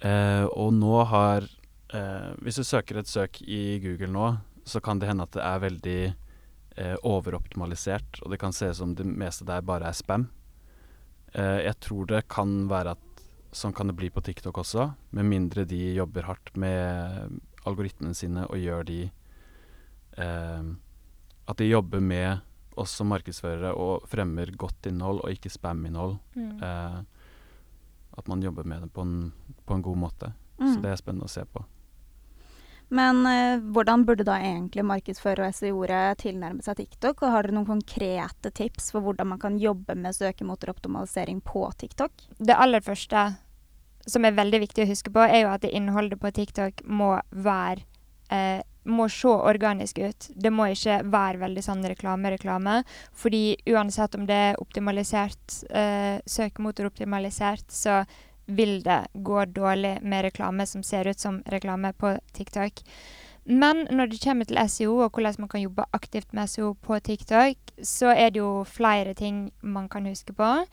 Eh, 0.00 0.44
og 0.48 0.72
nå 0.72 0.94
har 1.10 1.44
eh, 1.92 2.30
Hvis 2.40 2.56
du 2.56 2.64
søker 2.64 3.00
et 3.00 3.10
søk 3.10 3.42
i 3.44 3.78
Google 3.82 4.08
nå, 4.14 4.28
så 4.64 4.80
kan 4.80 5.00
det 5.00 5.10
hende 5.10 5.26
at 5.26 5.34
det 5.34 5.44
er 5.44 5.64
veldig 5.66 6.00
eh, 6.06 6.96
overoptimalisert, 7.02 8.22
og 8.22 8.32
det 8.32 8.40
kan 8.40 8.54
se 8.56 8.70
ut 8.70 8.78
som 8.78 8.94
det 8.96 9.04
meste 9.08 9.44
der 9.48 9.64
bare 9.66 9.90
er 9.90 9.96
spam. 9.96 10.30
jeg 11.30 11.74
tror 11.78 12.06
det 12.10 12.24
kan 12.26 12.66
være 12.66 12.96
at 12.96 13.04
Sånn 13.50 13.72
kan 13.74 13.88
det 13.90 13.96
bli 13.98 14.06
på 14.14 14.22
TikTok 14.22 14.60
også, 14.62 14.92
med 15.10 15.26
mindre 15.26 15.64
de 15.66 15.78
jobber 15.96 16.22
hardt 16.22 16.52
med 16.54 17.40
algoritmene 17.68 18.16
sine 18.16 18.46
og 18.48 18.60
gjør 18.60 18.86
de 18.88 19.00
eh, 20.16 20.70
At 21.50 21.58
de 21.58 21.68
jobber 21.68 22.00
med 22.00 22.38
oss 22.80 22.94
som 22.96 23.10
markedsførere 23.12 23.72
og 23.74 24.06
fremmer 24.08 24.52
godt 24.56 24.86
innhold 24.88 25.24
og 25.24 25.34
ikke 25.34 25.50
spam-innhold. 25.52 26.16
Mm. 26.36 26.62
Eh, 26.62 27.00
at 28.20 28.30
man 28.30 28.42
jobber 28.42 28.64
med 28.64 28.86
det 28.86 28.92
på 28.94 29.02
en, 29.04 29.32
på 29.66 29.74
en 29.74 29.82
god 29.82 29.98
måte. 29.98 30.32
Mm. 30.60 30.74
Så 30.74 30.80
det 30.80 30.92
er 30.92 31.00
spennende 31.00 31.28
å 31.28 31.32
se 31.32 31.44
på. 31.44 31.64
Men 32.90 33.22
eh, 33.26 33.60
hvordan 33.70 34.02
burde 34.04 34.26
da 34.26 34.40
egentlig 34.42 34.82
markedsfører 34.86 35.46
og 35.46 35.54
SEO-ere 35.54 36.16
tilnærme 36.18 36.64
seg 36.66 36.80
TikTok? 36.80 37.22
Og 37.22 37.34
har 37.34 37.46
dere 37.46 37.54
noen 37.54 37.68
konkrete 37.68 38.50
tips 38.50 38.90
for 38.94 39.06
hvordan 39.06 39.30
man 39.30 39.42
kan 39.42 39.60
jobbe 39.62 39.94
med 39.94 40.16
søkemotoroptimalisering 40.16 41.38
på 41.46 41.68
TikTok? 41.78 42.26
Det 42.38 42.56
aller 42.58 42.82
første 42.82 43.28
som 44.10 44.26
er 44.26 44.36
veldig 44.36 44.60
viktig 44.66 44.84
å 44.84 44.90
huske 44.90 45.12
på, 45.14 45.22
er 45.24 45.44
jo 45.44 45.52
at 45.54 45.66
innholdet 45.68 46.20
på 46.20 46.32
TikTok 46.34 46.84
må 46.86 47.14
være 47.30 47.86
eh, 48.30 48.60
må 48.84 49.08
se 49.12 49.28
organisk 49.28 49.98
ut. 49.98 50.28
Det 50.34 50.50
må 50.52 50.70
ikke 50.72 51.00
være 51.12 51.42
veldig 51.42 51.62
sånn 51.64 51.84
reklame-reklame. 51.84 52.80
Fordi 53.12 53.58
uansett 53.68 54.16
om 54.16 54.26
det 54.28 54.38
er 54.50 54.60
optimalisert, 54.62 55.60
eh, 55.70 56.20
søkemotoroptimalisert, 56.26 57.68
så 57.68 58.04
vil 58.50 58.80
det 58.82 59.06
gå 59.14 59.44
dårlig 59.44 60.00
med 60.02 60.24
reklame 60.24 60.66
som 60.66 60.82
ser 60.82 61.06
ut 61.06 61.18
som 61.18 61.42
reklame 61.46 61.92
på 61.92 62.16
TikTok. 62.32 62.82
Men 63.44 63.86
når 63.90 64.10
det 64.10 64.22
kommer 64.22 64.44
til 64.44 64.58
SEO 64.68 64.98
og 65.04 65.12
hvordan 65.12 65.34
man 65.38 65.48
kan 65.48 65.62
jobbe 65.62 65.86
aktivt 65.92 66.32
med 66.32 66.48
SEO 66.50 66.74
på 66.74 66.98
TikTok, 66.98 67.56
så 67.82 68.12
er 68.12 68.30
det 68.30 68.42
jo 68.42 68.64
flere 68.64 69.14
ting 69.14 69.50
man 69.62 69.88
kan 69.88 70.06
huske 70.06 70.32
på. 70.32 70.66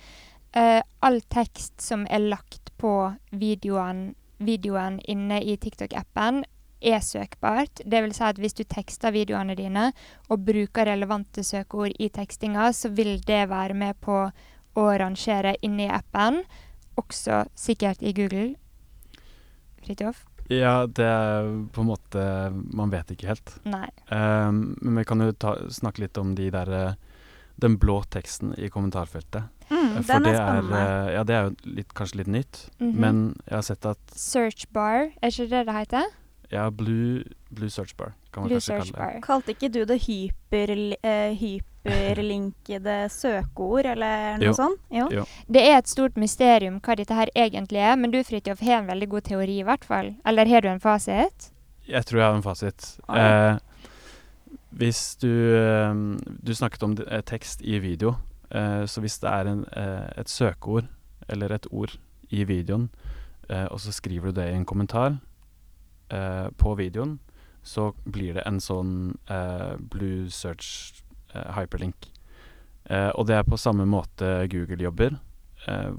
Uh, 0.58 0.82
all 1.06 1.20
tekst 1.30 1.82
som 1.86 2.08
er 2.10 2.24
lagt 2.32 2.72
på 2.82 2.94
videoen, 3.30 4.16
videoen 4.42 4.98
inne 5.06 5.38
i 5.46 5.58
TikTok-appen, 5.62 6.44
er 6.82 7.02
søkbart. 7.02 7.82
Det 7.86 8.02
vil 8.06 8.14
si 8.14 8.24
at 8.26 8.40
hvis 8.42 8.56
du 8.58 8.64
tekster 8.70 9.14
videoene 9.14 9.56
dine 9.58 9.92
og 10.30 10.46
bruker 10.46 10.90
relevante 10.90 11.44
søkeord 11.46 11.94
i 12.00 12.10
tekstinga, 12.14 12.72
så 12.74 12.90
vil 12.94 13.18
det 13.26 13.48
være 13.50 13.78
med 13.78 13.98
på 14.02 14.24
å 14.78 14.86
rangere 15.02 15.56
inne 15.66 15.88
i 15.88 15.94
appen 15.94 16.44
også 16.98 17.46
sikkert 17.58 18.02
i 18.02 18.14
Google. 18.18 18.56
Fridtjof? 19.86 20.26
Ja, 20.50 20.88
det 20.88 21.06
er 21.06 21.50
på 21.76 21.84
en 21.84 21.90
måte 21.90 22.22
Man 22.72 22.92
vet 22.94 23.10
ikke 23.12 23.28
helt. 23.34 23.52
Nei. 23.68 23.90
Um, 24.08 24.78
men 24.82 25.02
vi 25.02 25.06
kan 25.10 25.22
jo 25.22 25.34
ta, 25.36 25.58
snakke 25.70 26.06
litt 26.06 26.18
om 26.18 26.34
de 26.38 26.48
der, 26.54 26.72
eh, 26.72 26.94
den 27.60 27.76
blå 27.82 28.00
teksten 28.08 28.54
i 28.56 28.70
kommentarfeltet. 28.72 29.52
Mm, 29.70 30.04
For 30.04 30.14
den 30.14 30.26
er 30.30 30.38
spennende. 30.38 30.78
Er, 30.78 31.10
ja, 31.12 31.24
det 31.24 31.36
er 31.36 31.44
jo 31.50 31.74
litt, 31.80 31.94
kanskje 31.94 32.22
litt 32.22 32.28
nytt, 32.28 32.70
mm 32.80 32.92
-hmm. 32.92 33.00
men 33.00 33.36
jeg 33.48 33.56
har 33.58 33.62
sett 33.62 33.86
at 33.86 34.00
Search 34.16 34.66
bar, 34.74 35.10
er 35.22 35.28
ikke 35.28 35.50
det 35.50 35.66
det 35.68 35.74
heter? 35.74 36.04
Ja, 36.52 36.70
Blue, 36.70 37.24
blue 37.52 37.70
Search 37.70 37.96
Bar 37.96 38.14
kan 38.32 38.44
man 38.44 38.50
blue 38.50 38.60
kanskje 38.60 38.78
kalle 38.78 38.92
det. 38.92 39.00
Bar. 39.00 39.22
Kalte 39.22 39.54
ikke 39.54 39.70
du 39.74 39.82
det 39.86 39.98
hyper, 40.06 40.74
uh, 41.04 41.34
hyperlinkede 41.42 42.98
søkeord, 43.12 43.86
eller 43.86 44.38
noe 44.38 44.48
jo. 44.52 44.54
sånt? 44.56 44.82
Jo. 44.94 45.10
jo. 45.12 45.26
Det 45.52 45.64
er 45.64 45.78
et 45.82 45.92
stort 45.92 46.18
mysterium 46.20 46.80
hva 46.84 46.96
dette 47.00 47.18
her 47.18 47.32
egentlig 47.36 47.82
er, 47.84 47.96
men 48.00 48.14
du 48.14 48.22
Fridtjof 48.24 48.64
har 48.64 48.84
en 48.84 48.92
veldig 48.92 49.10
god 49.16 49.28
teori, 49.28 49.60
i 49.60 49.68
hvert 49.68 49.88
fall. 49.88 50.14
Eller 50.26 50.48
har 50.48 50.64
du 50.64 50.70
en 50.72 50.84
fasit? 50.84 51.52
Jeg 51.88 52.06
tror 52.06 52.22
jeg 52.22 52.30
har 52.30 52.38
en 52.38 52.46
fasit. 52.46 52.88
Eh, 53.10 53.58
Hvis 54.78 55.16
du 55.22 55.32
eh, 55.56 55.94
Du 56.44 56.54
snakket 56.56 56.84
om 56.84 56.98
eh, 57.08 57.22
tekst 57.22 57.62
i 57.64 57.80
video. 57.80 58.18
Eh, 58.50 58.86
så 58.86 59.04
hvis 59.04 59.20
det 59.20 59.30
er 59.30 59.50
en, 59.52 59.66
eh, 59.76 60.10
et 60.18 60.30
søkeord 60.30 60.88
eller 61.28 61.52
et 61.52 61.68
ord 61.72 61.98
i 62.30 62.44
videoen, 62.44 62.90
eh, 63.50 63.66
og 63.66 63.80
så 63.80 63.92
skriver 63.92 64.32
du 64.32 64.42
det 64.42 64.50
i 64.50 64.56
en 64.56 64.66
kommentar 64.66 65.20
på 66.58 66.72
videoen, 66.80 67.20
så 67.64 67.92
blir 68.06 68.38
det 68.38 68.44
en 68.48 68.62
sånn 68.64 69.18
blue 69.92 70.30
search 70.32 71.04
hyperlink. 71.36 72.08
Og 72.88 73.28
det 73.28 73.36
er 73.36 73.44
på 73.44 73.60
samme 73.60 73.84
måte 73.84 74.48
Google 74.48 74.80
jobber, 74.80 75.20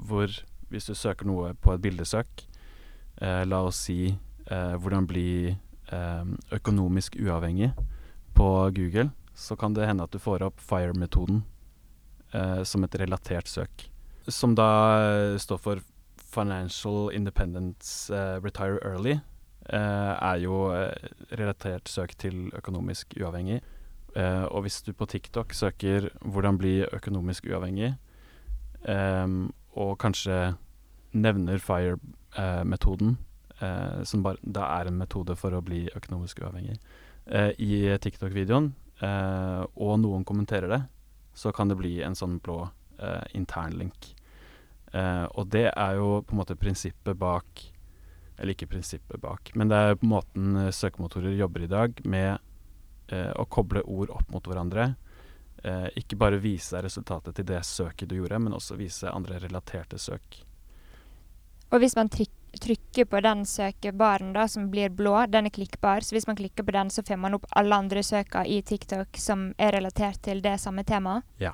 hvor 0.01 0.33
hvis 0.71 0.89
du 0.89 0.95
søker 0.95 1.29
noe 1.29 1.53
på 1.53 1.75
et 1.75 1.81
bildesøk, 1.83 2.41
la 3.21 3.61
oss 3.61 3.83
si 3.85 4.17
hvordan 4.49 5.05
bli 5.05 5.55
økonomisk 6.57 7.21
uavhengig 7.21 7.69
på 8.33 8.49
Google, 8.73 9.11
så 9.35 9.55
kan 9.55 9.75
det 9.75 9.85
hende 9.85 10.09
at 10.09 10.11
du 10.11 10.17
får 10.17 10.41
opp 10.41 10.57
FIRE-metoden 10.57 11.43
eh, 12.33 12.63
som 12.63 12.83
et 12.83 12.99
relatert 12.99 13.47
søk. 13.47 13.87
Som 14.27 14.55
da 14.55 14.69
eh, 14.99 15.37
står 15.41 15.57
for 15.63 15.81
Financial 16.29 17.09
Independence 17.15 18.13
eh, 18.13 18.37
Retire 18.43 18.79
Early. 18.85 19.19
eh, 19.69 20.13
er 20.31 20.37
jo 20.41 20.69
relatert 21.31 21.89
søk 21.89 22.17
til 22.17 22.49
økonomisk 22.53 23.17
uavhengig. 23.19 23.61
Og 24.49 24.63
hvis 24.65 24.81
du 24.81 24.91
på 24.91 25.05
TikTok 25.05 25.53
søker 25.53 26.09
'hvordan 26.25 26.57
bli 26.57 26.81
økonomisk 26.81 27.45
uavhengig', 27.45 27.93
og 29.75 29.97
kanskje 29.99 30.55
nevner 31.13 31.57
FIRE-metoden, 31.57 33.17
eh, 33.59 34.03
som 34.03 34.23
da 34.23 34.67
er 34.79 34.89
en 34.89 34.97
metode 34.97 35.35
for 35.39 35.55
å 35.55 35.63
bli 35.65 35.87
økonomisk 35.95 36.43
uavhengig, 36.43 36.77
eh, 37.27 37.51
i 37.57 37.97
TikTok-videoen, 37.97 38.73
eh, 39.01 39.65
og 39.75 39.99
noen 39.99 40.25
kommenterer 40.25 40.69
det, 40.69 40.81
så 41.39 41.53
kan 41.55 41.71
det 41.71 41.79
bli 41.79 41.93
en 42.03 42.17
sånn 42.19 42.37
blå 42.43 42.65
eh, 42.99 43.25
internlink. 43.37 44.13
Eh, 44.91 45.25
og 45.39 45.47
det 45.53 45.69
er 45.71 45.99
jo 45.99 46.19
på 46.25 46.35
en 46.35 46.41
måte 46.41 46.57
prinsippet 46.57 47.13
bak 47.19 47.61
Eller 48.39 48.55
ikke 48.55 48.71
prinsippet 48.71 49.19
bak, 49.21 49.51
men 49.53 49.69
det 49.69 49.77
er 49.77 49.97
på 49.99 50.07
måten 50.07 50.55
eh, 50.55 50.71
søkemotorer 50.71 51.35
jobber 51.35 51.65
i 51.65 51.71
dag 51.71 52.01
med 52.07 52.37
eh, 53.11 53.31
å 53.35 53.43
koble 53.51 53.83
ord 53.83 54.13
opp 54.15 54.31
mot 54.31 54.47
hverandre. 54.47 54.93
Eh, 55.59 55.89
ikke 55.99 56.15
bare 56.19 56.39
vise 56.39 56.79
resultatet 56.79 57.35
til 57.35 57.47
det 57.49 57.59
søket 57.67 58.07
du 58.07 58.15
gjorde, 58.15 58.39
men 58.39 58.55
også 58.55 58.79
vise 58.79 59.11
andre 59.11 59.41
relaterte 59.43 59.99
søk. 59.99 60.39
Og 61.69 61.83
hvis 61.83 61.97
man 61.99 62.07
tryk 62.11 62.31
trykker 62.57 63.05
på 63.09 63.21
den 63.21 63.45
søkebaren 63.45 64.33
da, 64.33 64.47
som 64.47 64.69
blir 64.71 64.89
blå, 64.89 65.15
den 65.29 65.49
er 65.49 65.53
klikkbar, 65.53 66.05
så 66.05 66.15
hvis 66.15 66.27
man 66.27 66.37
klikker 66.39 66.65
på 66.65 66.75
den, 66.75 66.89
så 66.89 67.03
får 67.05 67.19
man 67.21 67.37
opp 67.37 67.47
alle 67.59 67.75
andre 67.75 68.03
søker 68.03 68.47
i 68.47 68.61
TikTok 68.65 69.17
som 69.21 69.51
er 69.57 69.75
relatert 69.77 70.21
til 70.25 70.41
det 70.45 70.57
samme 70.61 70.85
temaet. 70.87 71.27
Ja, 71.37 71.53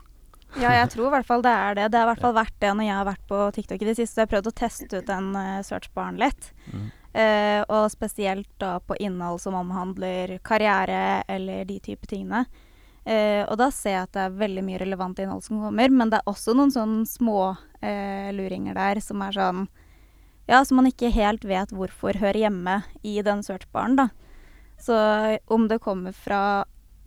ja, 0.55 0.71
jeg 0.71 0.91
tror 0.93 1.10
i 1.10 1.15
hvert 1.17 1.27
fall 1.27 1.43
det 1.43 1.51
er 1.51 1.75
det. 1.75 1.88
Det 1.91 1.99
har 1.99 2.08
i 2.08 2.12
hvert 2.13 2.23
fall 2.23 2.36
vært 2.38 2.60
det 2.63 2.71
når 2.77 2.88
jeg 2.88 2.95
har 2.95 3.08
vært 3.10 3.25
på 3.27 3.39
TikTok 3.58 3.81
i 3.81 3.89
det 3.89 3.95
siste. 3.97 4.21
Jeg 4.21 4.27
har 4.27 4.34
prøvd 4.36 4.51
å 4.51 4.55
teste 4.55 5.01
ut 5.01 5.10
den 5.10 5.34
uh, 5.36 5.63
searchbaren 5.65 6.19
litt. 6.21 6.51
Mm. 6.71 6.86
Uh, 7.15 7.62
og 7.71 7.89
spesielt 7.91 8.49
da 8.60 8.77
på 8.84 8.95
innhold 9.03 9.41
som 9.43 9.55
omhandler 9.60 10.38
karriere 10.47 11.23
eller 11.31 11.67
de 11.67 11.79
type 11.84 12.08
tingene. 12.12 12.45
Uh, 13.05 13.43
og 13.45 13.60
da 13.62 13.69
ser 13.73 13.97
jeg 13.97 14.08
at 14.08 14.15
det 14.15 14.23
er 14.23 14.39
veldig 14.39 14.63
mye 14.65 14.79
relevant 14.81 15.19
innhold 15.21 15.43
som 15.45 15.60
kommer, 15.67 15.91
men 15.91 16.12
det 16.12 16.21
er 16.21 16.31
også 16.31 16.55
noen 16.58 16.73
sånne 16.73 17.03
små 17.05 17.41
eh, 17.86 18.31
luringer 18.34 18.73
der 18.77 19.01
som 19.03 19.21
er 19.21 19.36
sånn 19.36 19.67
Ja, 20.47 20.62
som 20.65 20.77
man 20.79 20.88
ikke 20.89 21.10
helt 21.13 21.45
vet 21.47 21.71
hvorfor 21.73 22.17
hører 22.21 22.38
hjemme 22.45 22.79
i 23.03 23.17
den 23.25 23.41
searchbaren, 23.45 23.97
da. 23.97 24.10
Så 24.81 24.95
om 25.47 25.67
det 25.71 25.79
kommer 25.81 26.13
fra 26.13 26.65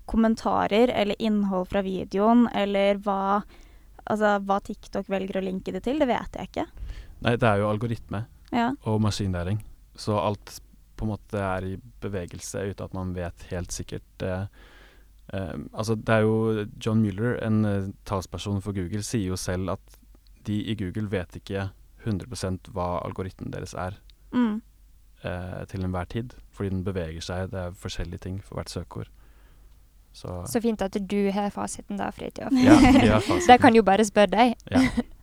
kommentarer 0.09 0.89
eller 0.89 1.19
innhold 1.23 1.69
fra 1.69 1.83
videoen, 1.85 2.49
eller 2.55 3.01
hva 3.05 3.43
Altså 4.09 4.39
hva 4.41 4.57
TikTok 4.65 5.05
velger 5.13 5.37
å 5.37 5.45
linke 5.45 5.69
det 5.75 5.83
til, 5.85 5.99
det 6.01 6.07
vet 6.09 6.37
jeg 6.39 6.49
ikke. 6.49 6.63
Nei, 7.27 7.35
det 7.37 7.45
er 7.45 7.59
jo 7.61 7.67
algoritme 7.69 8.23
Ja. 8.55 8.71
og 8.89 9.03
maskinlæring, 9.05 9.59
så 9.93 10.17
alt 10.17 10.63
på 10.97 11.05
en 11.05 11.11
måte 11.13 11.37
er 11.37 11.67
i 11.67 11.75
bevegelse 12.01 12.63
uten 12.71 12.87
at 12.87 12.95
man 12.97 13.13
vet 13.13 13.45
helt 13.51 13.71
sikkert 13.71 14.25
eh, 14.25 14.47
eh, 15.35 15.59
Altså, 15.75 15.95
det 15.95 16.09
er 16.09 16.25
jo 16.25 16.65
John 16.81 17.03
Mueller, 17.03 17.37
en 17.45 17.65
eh, 17.69 17.91
talsperson 18.09 18.63
for 18.65 18.73
Google, 18.73 19.03
sier 19.05 19.29
jo 19.29 19.37
selv 19.37 19.77
at 19.77 19.99
de 20.49 20.57
i 20.73 20.75
Google 20.81 21.11
vet 21.13 21.37
ikke 21.37 21.69
100% 22.07 22.71
hva 22.73 23.01
algoritmen 23.05 23.51
deres 23.53 23.75
er 23.75 23.99
Mm. 24.33 24.61
eh, 25.25 25.65
til 25.69 25.85
enhver 25.85 26.05
tid, 26.05 26.35
fordi 26.53 26.69
den 26.71 26.85
beveger 26.85 27.21
seg. 27.21 27.51
Det 27.51 27.59
er 27.61 27.71
forskjellige 27.71 28.19
ting 28.19 28.43
for 28.45 28.55
hvert 28.55 28.71
søkeord. 28.71 29.09
Så, 30.13 30.43
Så 30.47 30.61
fint 30.61 30.83
at 30.83 30.97
du 31.11 31.31
har 31.31 31.51
fasiten 31.51 31.97
da, 31.99 32.11
Fridtjof. 32.11 32.53
ja, 32.53 33.19
fasiten. 33.21 33.47
da 33.49 33.57
kan 33.57 33.75
jo 33.75 33.83
bare 33.83 34.05
spørre 34.05 34.27
deg. 34.31 34.55
Ja, 34.71 34.81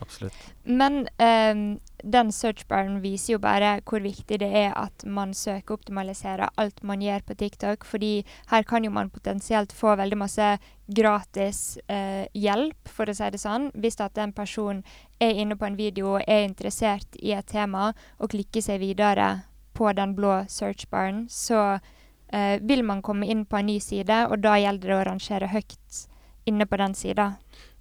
absolutt. 0.00 0.36
Men 0.64 1.06
um, 1.18 1.62
den 2.02 2.32
searchbaren 2.32 3.00
viser 3.02 3.34
jo 3.34 3.40
bare 3.42 3.78
hvor 3.88 4.02
viktig 4.04 4.38
det 4.42 4.48
er 4.48 4.72
at 4.78 5.04
man 5.04 5.34
søker 5.34 5.78
optimalisere 5.78 6.50
alt 6.60 6.82
man 6.86 7.02
gjør 7.02 7.24
på 7.26 7.36
TikTok, 7.40 7.84
fordi 7.84 8.24
her 8.52 8.66
kan 8.68 8.84
jo 8.84 8.92
man 8.94 9.10
potensielt 9.10 9.72
få 9.74 9.96
veldig 9.98 10.18
masse 10.20 10.48
gratis 10.86 11.78
uh, 11.90 12.24
hjelp, 12.34 12.88
for 12.88 13.10
å 13.10 13.16
si 13.16 13.30
det 13.34 13.42
sånn. 13.42 13.70
Hvis 13.74 14.00
at 14.04 14.18
en 14.18 14.34
person 14.36 14.82
er 15.20 15.42
inne 15.42 15.58
på 15.58 15.68
en 15.68 15.78
video 15.78 16.16
og 16.16 16.26
er 16.26 16.46
interessert 16.46 17.18
i 17.18 17.34
et 17.36 17.48
tema, 17.50 17.92
og 18.18 18.32
klikker 18.34 18.64
seg 18.64 18.82
videre 18.84 19.30
på 19.78 19.90
den 19.94 20.14
blå 20.18 20.44
searchbaren, 20.50 21.26
så 21.30 21.78
uh, 21.78 22.56
vil 22.62 22.84
man 22.86 23.02
komme 23.02 23.26
inn 23.26 23.44
på 23.46 23.58
en 23.58 23.68
ny 23.72 23.78
side, 23.82 24.24
og 24.30 24.40
da 24.44 24.56
gjelder 24.58 24.94
det 24.94 25.00
å 25.00 25.08
rangere 25.10 25.50
høyt 25.52 26.06
inne 26.48 26.66
på 26.66 26.78
den 26.80 26.94
sida. 26.96 27.34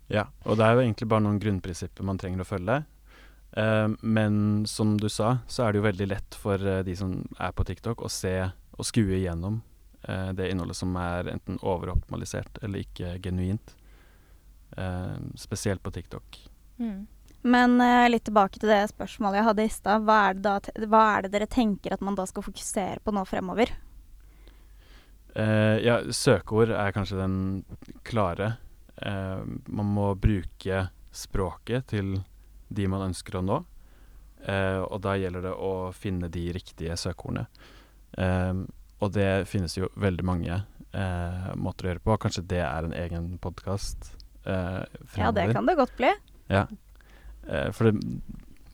Ja, 0.07 0.29
og 0.47 0.59
det 0.59 0.65
er 0.65 0.75
jo 0.75 0.83
egentlig 0.85 1.07
bare 1.11 1.25
noen 1.25 1.39
grunnprinsipper 1.41 2.05
man 2.07 2.19
trenger 2.19 2.43
å 2.43 2.47
følge. 2.47 2.81
Uh, 3.57 3.89
men 4.01 4.65
som 4.69 4.97
du 4.99 5.09
sa, 5.09 5.37
så 5.47 5.65
er 5.65 5.73
det 5.73 5.81
jo 5.81 5.87
veldig 5.87 6.07
lett 6.11 6.37
for 6.37 6.61
uh, 6.61 6.83
de 6.85 6.93
som 6.99 7.15
er 7.39 7.55
på 7.55 7.65
TikTok 7.67 8.03
å 8.03 8.11
se 8.11 8.35
og 8.77 8.85
skue 8.85 9.17
igjennom 9.17 9.61
uh, 10.07 10.31
det 10.37 10.51
innholdet 10.51 10.77
som 10.77 10.91
er 11.01 11.31
enten 11.31 11.59
overoptimalisert 11.63 12.61
eller 12.63 12.85
ikke 12.85 13.17
genuint. 13.23 13.73
Spesielt 15.39 15.79
på 15.81 15.89
TikTok. 15.95 16.35
Mm. 16.77 17.07
Men 17.47 17.79
litt 18.11 18.25
tilbake 18.27 18.59
til 18.59 18.69
det 18.69 18.81
spørsmålet 18.91 19.39
jeg 19.39 19.45
hadde 19.47 19.63
i 19.63 19.71
stad. 19.71 20.03
Hva, 20.05 20.17
hva 20.91 21.03
er 21.15 21.23
det 21.23 21.31
dere 21.33 21.47
tenker 21.49 21.95
at 21.95 22.03
man 22.03 22.17
da 22.19 22.25
skal 22.29 22.43
fokusere 22.45 22.99
på 23.01 23.13
nå 23.15 23.23
fremover? 23.25 23.71
Ja, 25.33 25.95
søkeord 26.11 26.75
er 26.75 26.93
kanskje 26.93 27.21
den 27.23 27.39
klare. 28.05 28.51
Eh, 29.01 29.41
man 29.67 29.91
må 29.97 30.11
bruke 30.19 30.87
språket 31.13 31.91
til 31.93 32.17
de 32.69 32.87
man 32.91 33.09
ønsker 33.09 33.39
å 33.39 33.45
nå. 33.45 33.59
Eh, 34.45 34.81
og 34.85 35.01
da 35.05 35.15
gjelder 35.17 35.47
det 35.49 35.53
å 35.53 35.91
finne 35.97 36.29
de 36.33 36.45
riktige 36.55 36.97
søkeordene. 36.99 37.47
Eh, 38.17 38.63
og 38.97 39.13
det 39.13 39.47
finnes 39.49 39.77
jo 39.77 39.91
veldig 39.99 40.25
mange 40.25 40.55
eh, 40.57 41.51
måter 41.59 41.87
å 41.87 41.91
gjøre 41.91 42.05
på. 42.05 42.17
Kanskje 42.23 42.45
det 42.49 42.63
er 42.65 42.87
en 42.87 42.95
egen 42.97 43.29
podkast 43.43 44.11
eh, 44.45 44.83
fremover. 45.05 45.23
Ja, 45.23 45.31
det 45.37 45.47
kan 45.53 45.69
det 45.69 45.77
godt 45.77 45.95
bli. 45.99 46.11
Ja. 46.49 46.65
Eh, 47.47 47.69
for 47.75 47.89
det, 47.89 48.01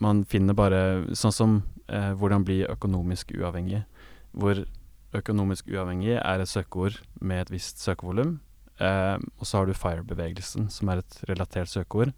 man 0.03 0.23
finner 0.27 0.55
bare 0.57 0.79
Sånn 1.15 1.35
som 1.35 1.51
eh, 1.87 2.13
'hvordan 2.13 2.43
bli 2.43 2.63
økonomisk 2.67 3.31
uavhengig', 3.37 3.85
hvor 4.31 4.65
økonomisk 5.13 5.69
uavhengig 5.69 6.17
er 6.17 6.41
et 6.41 6.49
søkeord 6.49 6.99
med 7.21 7.41
et 7.41 7.51
visst 7.51 7.79
søkevolum. 7.79 8.39
Eh, 8.79 9.17
og 9.37 9.45
så 9.45 9.57
har 9.59 9.67
du 9.69 9.73
FIRE-bevegelsen, 9.77 10.69
som 10.73 10.89
er 10.89 11.03
et 11.03 11.19
relatert 11.29 11.69
søkeord, 11.69 12.13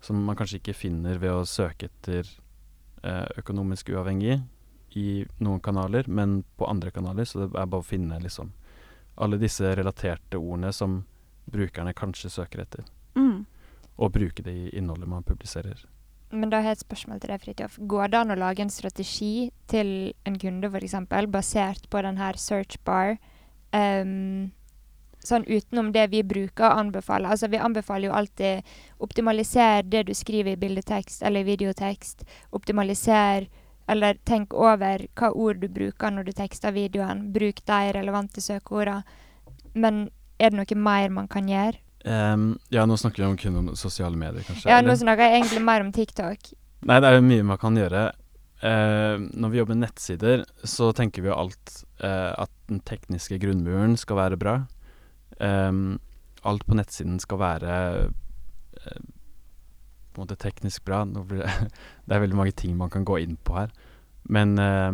som 0.00 0.20
man 0.24 0.36
kanskje 0.38 0.60
ikke 0.62 0.76
finner 0.76 1.18
ved 1.18 1.34
å 1.34 1.44
søke 1.48 1.90
etter 1.90 2.28
eh, 3.02 3.26
økonomisk 3.38 3.90
uavhengig 3.92 4.38
i 4.96 5.26
noen 5.44 5.60
kanaler, 5.60 6.08
men 6.08 6.44
på 6.56 6.68
andre 6.70 6.90
kanaler, 6.94 7.26
så 7.28 7.42
det 7.44 7.50
er 7.52 7.66
bare 7.68 7.82
å 7.82 7.86
finne 7.86 8.18
liksom 8.22 8.52
alle 9.18 9.36
disse 9.38 9.74
relaterte 9.74 10.38
ordene 10.38 10.70
som 10.72 11.02
brukerne 11.50 11.92
kanskje 11.96 12.30
søker 12.30 12.62
etter 12.64 12.84
Mm. 13.18 13.46
og 13.98 14.12
bruke 14.12 14.42
det 14.46 14.52
i 14.54 14.68
innholdet 14.78 15.08
man 15.08 15.24
publiserer. 15.26 15.80
Men 16.30 16.50
da 16.50 16.60
har 16.60 16.70
jeg 16.70 16.76
et 16.78 16.84
spørsmål 16.84 17.20
til 17.20 17.30
deg, 17.32 17.40
Fridtjof. 17.42 17.78
Går 17.88 18.10
det 18.12 18.18
an 18.20 18.30
å 18.30 18.36
lage 18.38 18.60
en 18.62 18.70
strategi 18.70 19.50
til 19.66 20.12
en 20.28 20.36
kunde, 20.38 20.68
f.eks., 20.70 20.94
basert 21.32 21.88
på 21.90 22.02
denne 22.04 22.28
search 22.36 22.76
bar, 22.84 23.16
ehm, 23.72 24.52
sånn 25.24 25.46
utenom 25.48 25.92
det 25.92 26.08
vi 26.12 26.22
bruker 26.26 26.68
å 26.68 26.82
anbefale? 26.82 27.28
Altså, 27.28 27.50
vi 27.52 27.60
anbefaler 27.60 28.08
jo 28.08 28.16
alltid 28.16 28.68
optimaliser 29.04 29.82
det 29.86 30.06
du 30.08 30.14
skriver 30.14 30.54
i 30.54 30.60
bildetekst 30.60 31.22
eller 31.22 31.44
i 31.44 31.50
videotekst. 31.52 32.24
Optimaliser 32.56 33.48
eller 33.88 34.20
tenk 34.28 34.52
over 34.52 35.06
hva 35.16 35.32
ord 35.32 35.62
du 35.62 35.68
bruker 35.72 36.12
når 36.12 36.28
du 36.28 36.32
tekster 36.36 36.74
videoen. 36.76 37.28
Bruk 37.32 37.64
de 37.66 37.80
relevante 37.96 38.44
søkeordene. 38.44 39.02
Men 39.78 40.08
er 40.38 40.52
det 40.52 40.60
noe 40.60 40.80
mer 40.80 41.12
man 41.14 41.28
kan 41.30 41.48
gjøre? 41.48 41.80
Um, 42.04 42.52
ja, 42.72 42.84
nå 42.86 42.96
snakker 42.96 43.24
vi 43.24 43.26
om 43.26 43.36
kun 43.36 43.58
om 43.58 43.74
sosiale 43.76 44.16
medier, 44.16 44.44
kanskje. 44.46 44.68
Ja, 44.70 44.80
nå 44.84 44.94
snakker 44.96 45.26
jeg 45.26 45.40
egentlig 45.40 45.64
mer 45.66 45.82
om 45.84 45.90
TikTok. 45.92 46.50
Nei, 46.86 47.00
det 47.02 47.10
er 47.10 47.18
jo 47.18 47.26
mye 47.26 47.46
man 47.48 47.60
kan 47.60 47.76
gjøre. 47.76 48.04
Uh, 48.58 49.24
når 49.38 49.52
vi 49.52 49.60
jobber 49.60 49.76
med 49.76 49.84
nettsider, 49.86 50.44
så 50.66 50.92
tenker 50.96 51.24
vi 51.24 51.30
jo 51.30 51.36
alt 51.38 51.74
uh, 52.02 52.44
at 52.44 52.52
den 52.70 52.80
tekniske 52.86 53.40
grunnmuren 53.42 53.96
skal 53.98 54.20
være 54.20 54.38
bra. 54.40 54.56
Ehm, 55.40 55.98
alt 56.42 56.66
på 56.66 56.76
nettsiden 56.78 57.18
skal 57.22 57.40
være 57.42 57.74
eh, 58.08 59.02
på 60.12 60.20
en 60.20 60.24
måte 60.24 60.38
teknisk 60.40 60.84
bra. 60.84 61.04
Det 62.06 62.14
er 62.14 62.24
veldig 62.24 62.38
mange 62.38 62.56
ting 62.56 62.76
man 62.76 62.90
kan 62.90 63.06
gå 63.06 63.20
inn 63.22 63.36
på 63.36 63.58
her. 63.58 63.74
Men 64.28 64.58
eh, 64.58 64.92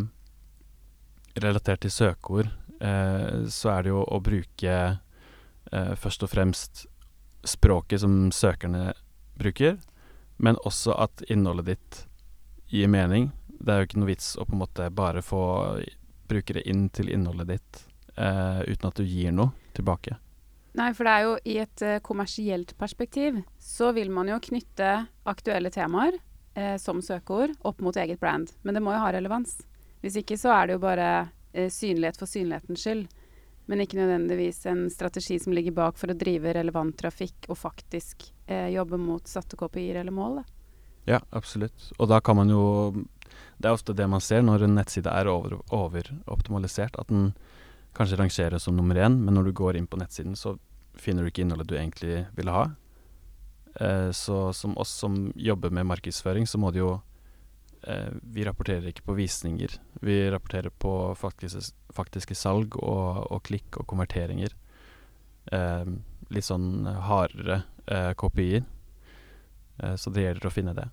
relatert 1.40 1.84
til 1.84 1.92
søkeord, 1.92 2.50
eh, 2.80 3.46
så 3.48 3.74
er 3.74 3.84
det 3.84 3.94
jo 3.94 4.04
å 4.04 4.20
bruke 4.24 4.74
eh, 4.74 5.94
først 5.98 6.26
og 6.26 6.32
fremst 6.34 6.86
språket 7.44 8.00
som 8.00 8.30
søkerne 8.32 8.92
bruker, 9.36 9.78
men 10.36 10.58
også 10.64 10.94
at 10.96 11.24
innholdet 11.28 11.74
ditt 11.74 12.04
gir 12.72 12.88
mening. 12.88 13.32
Det 13.48 13.72
er 13.72 13.82
jo 13.82 13.88
ikke 13.88 14.00
noe 14.00 14.12
vits 14.12 14.34
å 14.38 14.46
på 14.46 14.56
en 14.56 14.62
måte 14.62 14.88
bare 14.94 15.22
få 15.24 15.42
brukere 16.28 16.62
inn 16.68 16.88
til 16.94 17.10
innholdet 17.12 17.50
ditt 17.52 17.82
eh, 18.16 18.60
uten 18.64 18.88
at 18.88 19.00
du 19.00 19.04
gir 19.04 19.34
noe 19.34 19.52
tilbake. 19.76 20.16
Nei, 20.74 20.88
for 20.94 21.06
det 21.06 21.12
er 21.14 21.22
jo 21.28 21.34
i 21.46 21.56
et 21.62 21.82
uh, 21.86 21.98
kommersielt 22.02 22.72
perspektiv 22.80 23.36
så 23.62 23.92
vil 23.94 24.10
man 24.10 24.28
jo 24.32 24.40
knytte 24.42 24.88
aktuelle 25.30 25.70
temaer 25.70 26.16
eh, 26.58 26.74
som 26.82 26.98
søkeord 27.02 27.54
opp 27.62 27.80
mot 27.80 27.96
eget 27.96 28.18
brand. 28.20 28.50
Men 28.62 28.74
det 28.74 28.82
må 28.82 28.92
jo 28.94 29.02
ha 29.04 29.12
relevans. 29.14 29.60
Hvis 30.02 30.18
ikke 30.20 30.36
så 30.40 30.50
er 30.56 30.66
det 30.66 30.76
jo 30.76 30.82
bare 30.82 31.06
eh, 31.54 31.70
synlighet 31.70 32.18
for 32.18 32.26
synlighetens 32.30 32.82
skyld. 32.82 33.06
Men 33.70 33.80
ikke 33.80 33.96
nødvendigvis 33.96 34.64
en 34.68 34.82
strategi 34.92 35.38
som 35.40 35.54
ligger 35.56 35.72
bak 35.78 35.96
for 35.96 36.12
å 36.12 36.18
drive 36.20 36.52
relevant 36.52 36.98
trafikk 37.00 37.46
og 37.48 37.56
faktisk 37.56 38.26
eh, 38.50 38.66
jobbe 38.74 38.98
mot 39.00 39.24
satte 39.30 39.56
KPI-er 39.56 40.02
eller 40.02 40.12
mål. 40.12 40.42
Da. 40.42 40.44
Ja, 41.14 41.20
absolutt. 41.30 41.86
Og 41.98 42.10
da 42.10 42.18
kan 42.24 42.36
man 42.36 42.50
jo 42.52 42.64
Det 43.56 43.68
er 43.68 43.72
ofte 43.72 43.94
det 43.96 44.06
man 44.10 44.20
ser 44.20 44.42
når 44.42 44.66
en 44.66 44.74
nettside 44.76 45.08
er 45.10 45.28
over- 45.30 45.62
overoptimalisert. 45.72 46.98
At 46.98 47.08
den 47.08 47.32
kanskje 47.94 48.18
rangeres 48.18 48.66
som 48.66 48.76
nummer 48.76 48.98
én, 48.98 49.18
men 49.24 49.34
når 49.36 49.48
du 49.50 49.56
går 49.56 49.78
inn 49.78 49.88
på 49.90 49.98
nettsiden, 50.00 50.36
så 50.36 50.56
finner 50.94 51.24
du 51.24 51.30
ikke 51.30 51.44
innholdet 51.44 51.70
du 51.70 51.76
egentlig 51.78 52.24
ville 52.36 52.54
ha. 52.54 52.68
Eh, 53.80 54.10
så 54.10 54.52
som 54.52 54.76
oss 54.78 54.92
som 55.02 55.32
jobber 55.34 55.70
med 55.70 55.86
markedsføring, 55.90 56.46
så 56.46 56.58
må 56.58 56.70
det 56.70 56.82
jo 56.82 56.92
eh, 57.82 58.10
Vi 58.22 58.44
rapporterer 58.46 58.86
ikke 58.90 59.06
på 59.10 59.18
visninger. 59.18 59.78
Vi 60.00 60.18
rapporterer 60.30 60.70
på 60.70 61.14
faktiske, 61.18 61.74
faktiske 61.94 62.34
salg 62.38 62.76
og, 62.78 63.24
og 63.30 63.42
klikk 63.46 63.80
og 63.80 63.88
konverteringer. 63.90 64.54
Eh, 65.52 65.86
litt 66.30 66.46
sånn 66.46 66.86
hardere 66.86 67.62
eh, 67.86 68.12
KPI-er. 68.18 68.64
Eh, 69.82 69.96
så 69.96 70.10
det 70.14 70.28
gjelder 70.28 70.48
å 70.48 70.54
finne 70.54 70.76
det. 70.76 70.88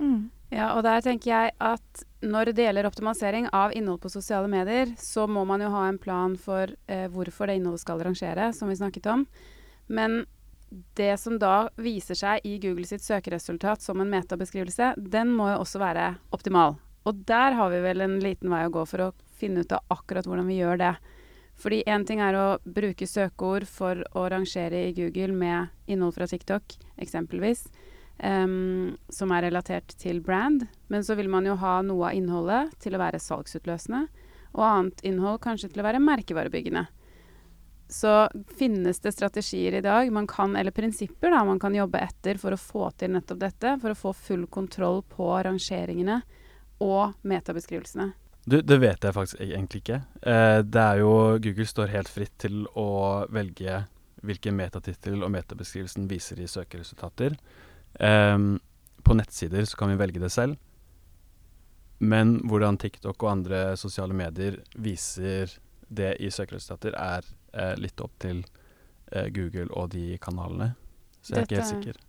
Mm. 0.00 0.30
Ja, 0.54 0.72
og 0.76 0.84
der 0.86 1.02
tenker 1.04 1.30
jeg 1.30 1.54
at 1.58 2.04
når 2.24 2.52
det 2.56 2.64
gjelder 2.64 2.88
optimalisering 2.88 3.48
av 3.52 3.72
innhold 3.76 4.00
på 4.02 4.10
sosiale 4.12 4.48
medier, 4.48 4.94
så 4.98 5.26
må 5.28 5.44
man 5.48 5.62
jo 5.62 5.70
ha 5.74 5.86
en 5.88 5.98
plan 6.00 6.36
for 6.40 6.70
eh, 6.86 7.06
hvorfor 7.12 7.50
det 7.50 7.58
innholdet 7.58 7.84
skal 7.84 8.00
rangere, 8.02 8.50
som 8.56 8.70
vi 8.70 8.78
snakket 8.78 9.08
om. 9.12 9.26
Men 9.86 10.24
det 10.98 11.12
som 11.20 11.36
da 11.38 11.68
viser 11.76 12.18
seg 12.18 12.46
i 12.48 12.56
Google 12.62 12.88
sitt 12.88 13.04
søkeresultat 13.04 13.84
som 13.84 14.00
en 14.00 14.10
metabeskrivelse, 14.10 14.94
den 14.96 15.34
må 15.36 15.50
jo 15.52 15.60
også 15.62 15.82
være 15.82 16.14
optimal. 16.34 16.78
Og 17.04 17.20
der 17.28 17.58
har 17.58 17.70
vi 17.70 17.82
vel 17.84 18.00
en 18.00 18.16
liten 18.22 18.50
vei 18.50 18.64
å 18.66 18.72
gå 18.72 18.86
for 18.88 19.04
å 19.04 19.12
finne 19.36 19.62
ut 19.62 19.74
av 19.76 19.84
akkurat 19.92 20.26
hvordan 20.26 20.48
vi 20.48 20.58
gjør 20.62 20.80
det. 20.80 20.94
Fordi 21.60 21.84
én 21.86 22.02
ting 22.08 22.22
er 22.24 22.34
å 22.34 22.46
bruke 22.64 23.06
søkeord 23.06 23.68
for 23.70 24.00
å 24.16 24.26
rangere 24.32 24.88
i 24.88 24.94
Google 24.96 25.36
med 25.36 25.68
innhold 25.86 26.16
fra 26.16 26.26
TikTok, 26.30 26.78
eksempelvis 26.98 27.68
em, 28.18 28.96
som 29.08 29.32
er 29.32 29.46
relatert 29.48 29.94
til 30.00 30.20
brand. 30.24 30.66
Men 30.88 31.04
så 31.04 31.16
vil 31.18 31.30
man 31.32 31.46
jo 31.46 31.56
ha 31.60 31.78
noe 31.86 32.10
av 32.10 32.18
innholdet 32.18 32.74
til 32.82 32.96
å 32.96 33.02
være 33.02 33.22
salgsutløsende, 33.22 34.06
og 34.54 34.66
annet 34.66 35.02
innhold 35.06 35.40
kanskje 35.44 35.72
til 35.72 35.82
å 35.82 35.88
være 35.88 36.02
merkevarebyggende. 36.02 36.86
Så 37.90 38.28
finnes 38.56 39.00
det 39.04 39.12
strategier 39.12 39.76
i 39.76 39.84
dag 39.84 40.08
kan, 40.28 40.56
eller 40.56 40.72
prinsipper 40.72 41.30
da, 41.30 41.44
man 41.44 41.60
kan 41.60 41.74
jobbe 41.74 42.00
etter 42.00 42.38
for 42.40 42.54
å 42.54 42.60
få 42.60 42.90
til 42.98 43.12
nettopp 43.12 43.40
dette, 43.42 43.78
for 43.82 43.92
å 43.92 43.98
få 43.98 44.12
full 44.16 44.46
kontroll 44.46 45.02
på 45.02 45.28
rangeringene 45.44 46.22
og 46.82 47.12
metabeskrivelsene. 47.22 48.12
Du, 48.44 48.58
det 48.60 48.76
vet 48.80 49.04
jeg 49.04 49.16
faktisk 49.16 49.40
egentlig 49.40 49.80
ikke. 49.80 50.00
Eh, 50.20 50.60
det 50.64 50.80
er 50.80 51.00
jo 51.00 51.12
Google 51.40 51.68
står 51.68 51.92
helt 51.94 52.10
fritt 52.12 52.34
til 52.44 52.64
å 52.76 53.24
velge 53.32 53.84
hvilken 54.24 54.56
metatittel 54.56 55.22
og 55.24 55.32
metabeskrivelsen 55.32 56.08
viser 56.08 56.40
i 56.40 56.48
søkeresultater. 56.48 57.36
Ehm, 58.00 58.58
på 59.04 59.14
nettsider 59.14 59.66
så 59.68 59.76
kan 59.76 59.92
vi 59.92 59.98
velge 60.00 60.22
det 60.22 60.32
selv. 60.32 60.56
Men 61.98 62.38
hvordan 62.48 62.78
TikTok 62.80 63.22
og 63.22 63.30
andre 63.30 63.60
sosiale 63.80 64.16
medier 64.16 64.58
viser 64.74 65.52
det 65.88 66.16
i 66.24 66.30
søkeresultater, 66.32 66.96
er 66.98 67.26
eh, 67.54 67.74
litt 67.78 68.00
opp 68.02 68.16
til 68.22 68.42
eh, 69.12 69.28
Google 69.32 69.70
og 69.70 69.92
de 69.94 70.16
kanalene. 70.22 70.72
Så 71.20 71.34
jeg 71.36 71.44
er 71.44 71.48
ikke 71.48 71.60
helt 71.60 71.72
sikker. 71.72 72.00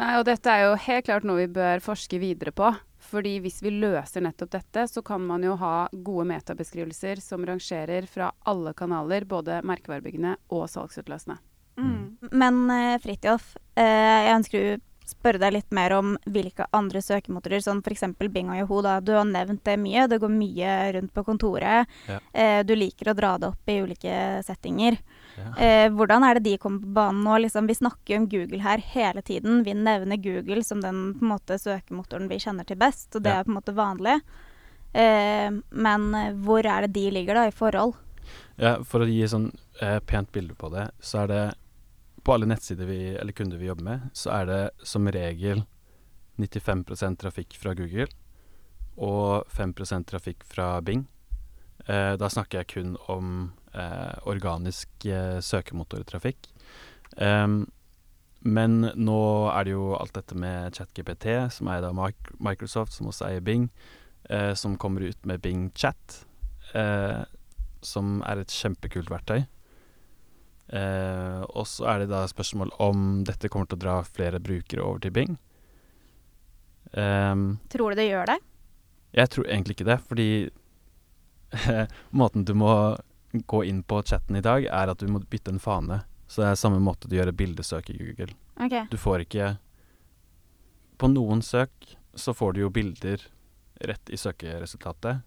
Nei, 0.00 0.12
og 0.20 0.26
dette 0.28 0.52
er 0.52 0.68
jo 0.68 0.78
helt 0.84 1.06
klart 1.08 1.26
noe 1.26 1.42
vi 1.42 1.50
bør 1.50 1.82
forske 1.82 2.20
videre 2.22 2.54
på. 2.54 2.70
Fordi 3.10 3.38
hvis 3.40 3.62
vi 3.64 3.72
løser 3.72 4.22
nettopp 4.22 4.52
dette, 4.52 4.84
så 4.90 5.02
kan 5.02 5.22
man 5.24 5.44
jo 5.44 5.54
ha 5.58 5.88
gode 5.90 6.26
metabeskrivelser 6.30 7.22
som 7.24 7.46
rangerer 7.48 8.06
fra 8.10 8.28
alle 8.50 8.74
kanaler, 8.76 9.24
både 9.24 9.62
merkevarebyggende 9.66 10.36
og 10.52 10.66
salgsutløsende. 10.70 11.40
Mm. 11.80 12.30
Men 12.36 12.60
eh, 12.74 12.98
Fridtjof, 13.00 13.54
eh, 13.80 14.26
jeg 14.26 14.36
ønsker 14.36 14.60
å 14.60 14.78
spørre 15.06 15.38
deg 15.42 15.52
litt 15.52 15.70
mer 15.74 15.92
om 15.96 16.16
hvilke 16.30 16.66
andre 16.76 17.00
søkemotorer, 17.02 17.60
sånn 17.64 17.80
f.eks. 17.84 18.04
Bing 18.30 18.50
og 18.50 18.56
Yahoo. 18.60 18.82
Da. 18.82 18.98
Du 19.00 19.12
har 19.16 19.24
nevnt 19.24 19.64
det 19.64 19.76
mye. 19.80 20.06
Det 20.08 20.20
går 20.22 20.30
mye 20.32 20.74
rundt 20.96 21.14
på 21.14 21.24
kontoret. 21.26 21.86
Ja. 22.08 22.18
Eh, 22.32 22.60
du 22.64 22.74
liker 22.76 23.10
å 23.10 23.16
dra 23.18 23.32
det 23.38 23.48
opp 23.50 23.68
i 23.72 23.80
ulike 23.82 24.42
settinger. 24.46 24.98
Ja. 25.40 25.50
Eh, 25.56 25.88
hvordan 25.94 26.22
er 26.26 26.34
det 26.38 26.44
de 26.50 26.56
kommer 26.58 26.80
på 26.84 26.92
banen 27.00 27.24
nå? 27.24 27.38
Liksom, 27.46 27.66
vi 27.66 27.74
snakker 27.78 28.14
jo 28.14 28.20
om 28.22 28.28
Google 28.28 28.60
her 28.62 28.78
hele 28.92 29.22
tiden. 29.22 29.62
Vi 29.64 29.74
nevner 29.74 30.16
Google 30.20 30.62
som 30.66 30.80
den 30.84 31.14
på 31.18 31.24
måte, 31.30 31.58
søkemotoren 31.58 32.28
vi 32.30 32.38
kjenner 32.42 32.66
til 32.68 32.76
best, 32.76 33.14
og 33.16 33.22
det 33.24 33.32
Ja. 33.32 33.40
er 33.40 33.44
på 33.44 33.50
en 33.54 33.58
måte 33.62 33.74
vanlig. 33.74 34.20
Eh, 34.92 35.50
men 35.70 36.14
eh, 36.14 36.32
hvor 36.34 36.66
er 36.66 36.86
det 36.86 36.92
de 36.94 37.10
ligger 37.10 37.34
da, 37.34 37.46
i 37.48 37.54
forhold? 37.54 37.94
For 38.86 39.00
å 39.02 39.08
gi 39.08 39.24
sånn 39.26 39.48
eh, 39.80 39.98
pent 40.06 40.30
bilde 40.32 40.54
på 40.54 40.68
det, 40.70 40.90
så 41.00 41.22
er 41.24 41.26
det 41.30 41.54
på 42.24 42.34
alle 42.34 42.48
nettsider 42.50 42.88
vi, 42.88 43.00
eller 43.16 43.32
kunder 43.36 43.60
vi 43.60 43.68
jobber 43.68 43.86
med, 43.86 44.10
så 44.12 44.32
er 44.34 44.48
det 44.48 44.60
som 44.86 45.08
regel 45.08 45.64
95% 46.40 47.20
trafikk 47.20 47.56
fra 47.60 47.74
Google 47.76 48.08
og 49.00 49.48
5% 49.52 50.08
trafikk 50.08 50.44
fra 50.48 50.74
Bing. 50.84 51.06
Eh, 51.86 52.14
da 52.20 52.28
snakker 52.28 52.60
jeg 52.60 52.70
kun 52.74 52.96
om 53.12 53.52
eh, 53.72 54.16
organisk 54.28 55.06
eh, 55.08 55.38
søkemotortrafikk. 55.44 56.50
Em, 57.16 57.62
men 58.40 58.90
nå 58.96 59.22
er 59.52 59.66
det 59.66 59.74
jo 59.74 59.94
alt 59.96 60.14
dette 60.16 60.36
med 60.36 60.76
ChatGPT, 60.76 61.28
som 61.52 61.68
er 61.72 61.84
da 61.84 61.92
Microsoft, 61.92 62.96
som 62.96 63.10
også 63.10 63.28
eier 63.28 63.44
Bing, 63.44 63.68
eh, 64.28 64.52
som 64.54 64.78
kommer 64.80 65.04
ut 65.08 65.28
med 65.28 65.40
Bing 65.44 65.68
Chat. 65.76 66.24
Eh, 66.74 67.22
som 67.84 68.20
er 68.28 68.40
et 68.40 68.52
kjempekult 68.52 69.10
verktøy. 69.12 69.44
Eh, 70.70 71.40
og 71.50 71.66
så 71.66 71.86
er 71.90 71.98
det 72.04 72.10
da 72.12 72.24
spørsmål 72.30 72.70
om 72.78 73.24
dette 73.26 73.48
kommer 73.50 73.66
til 73.66 73.78
å 73.80 73.84
dra 73.84 73.94
flere 74.06 74.38
brukere 74.42 74.84
over 74.86 75.00
til 75.02 75.10
Bing. 75.16 75.38
Um, 76.92 77.58
Tror 77.70 77.90
du 77.94 78.00
det 78.00 78.08
gjør 78.10 78.26
det? 78.32 78.38
jeg 79.14 79.30
tror 79.30 79.46
egentlig 79.46 79.76
ikke 79.76 79.86
det, 79.86 79.98
fordi 80.06 80.28
måten 82.20 82.44
du 82.46 82.52
må 82.54 82.96
gå 83.46 83.64
inn 83.66 83.82
på 83.86 84.00
chatten 84.06 84.36
i 84.38 84.42
dag, 84.42 84.64
er 84.66 84.90
at 84.90 84.98
du 85.02 85.06
må 85.10 85.20
bytte 85.30 85.50
en 85.54 85.58
fane. 85.62 86.00
Så 86.30 86.42
det 86.42 86.48
er 86.52 86.58
samme 86.58 86.78
måte 86.82 87.08
du 87.10 87.16
gjør 87.16 87.30
et 87.32 87.38
bildesøk 87.38 87.90
i 87.90 87.98
Google. 87.98 88.34
Okay. 88.60 88.84
Du 88.90 88.96
får 89.00 89.24
ikke 89.24 89.56
På 91.00 91.08
noen 91.08 91.40
søk 91.42 91.96
så 92.14 92.34
får 92.36 92.52
du 92.54 92.60
jo 92.60 92.68
bilder 92.70 93.22
rett 93.88 94.10
i 94.12 94.18
søkeresultatet 94.20 95.22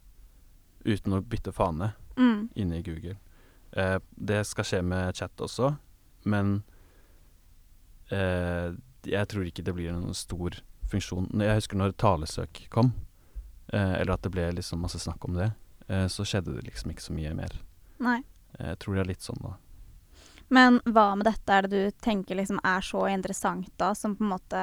uten 0.86 1.15
å 1.17 1.21
bytte 1.23 1.51
fane 1.56 1.93
Mm. 2.15 2.49
inne 2.56 2.77
i 2.77 2.84
Google. 2.86 3.15
Eh, 3.75 3.97
det 4.15 4.43
skal 4.45 4.67
skje 4.69 4.81
med 4.86 5.15
chat 5.17 5.41
også, 5.41 5.73
men 6.29 6.59
eh, 8.12 8.73
jeg 9.09 9.29
tror 9.31 9.47
ikke 9.49 9.65
det 9.65 9.75
blir 9.75 9.95
noen 9.95 10.15
stor 10.17 10.59
funksjon. 10.91 11.31
Jeg 11.41 11.57
husker 11.57 11.79
når 11.79 11.95
talesøk 11.99 12.65
kom, 12.73 12.93
eh, 13.73 13.99
eller 13.99 14.15
at 14.15 14.23
det 14.25 14.33
ble 14.36 14.51
liksom 14.59 14.83
masse 14.86 15.01
snakk 15.01 15.25
om 15.25 15.39
det, 15.39 15.51
eh, 15.88 16.05
så 16.07 16.25
skjedde 16.27 16.55
det 16.57 16.67
liksom 16.69 16.93
ikke 16.93 17.07
så 17.07 17.17
mye 17.17 17.33
mer. 17.38 17.57
Nei. 18.03 18.21
Eh, 18.59 18.73
Jeg 18.73 18.79
tror 18.79 18.95
det 18.95 19.01
er 19.05 19.13
litt 19.13 19.25
sånn 19.25 19.41
nå. 19.41 19.55
Men 20.53 20.79
hva 20.86 21.15
med 21.17 21.25
dette 21.25 21.49
er 21.49 21.65
det 21.65 21.71
du 21.71 21.97
tenker 22.03 22.38
liksom 22.38 22.59
er 22.67 22.83
så 22.86 23.07
interessant 23.09 23.71
da, 23.79 23.93
som 23.95 24.13
på 24.15 24.21
en 24.25 24.33
måte 24.36 24.59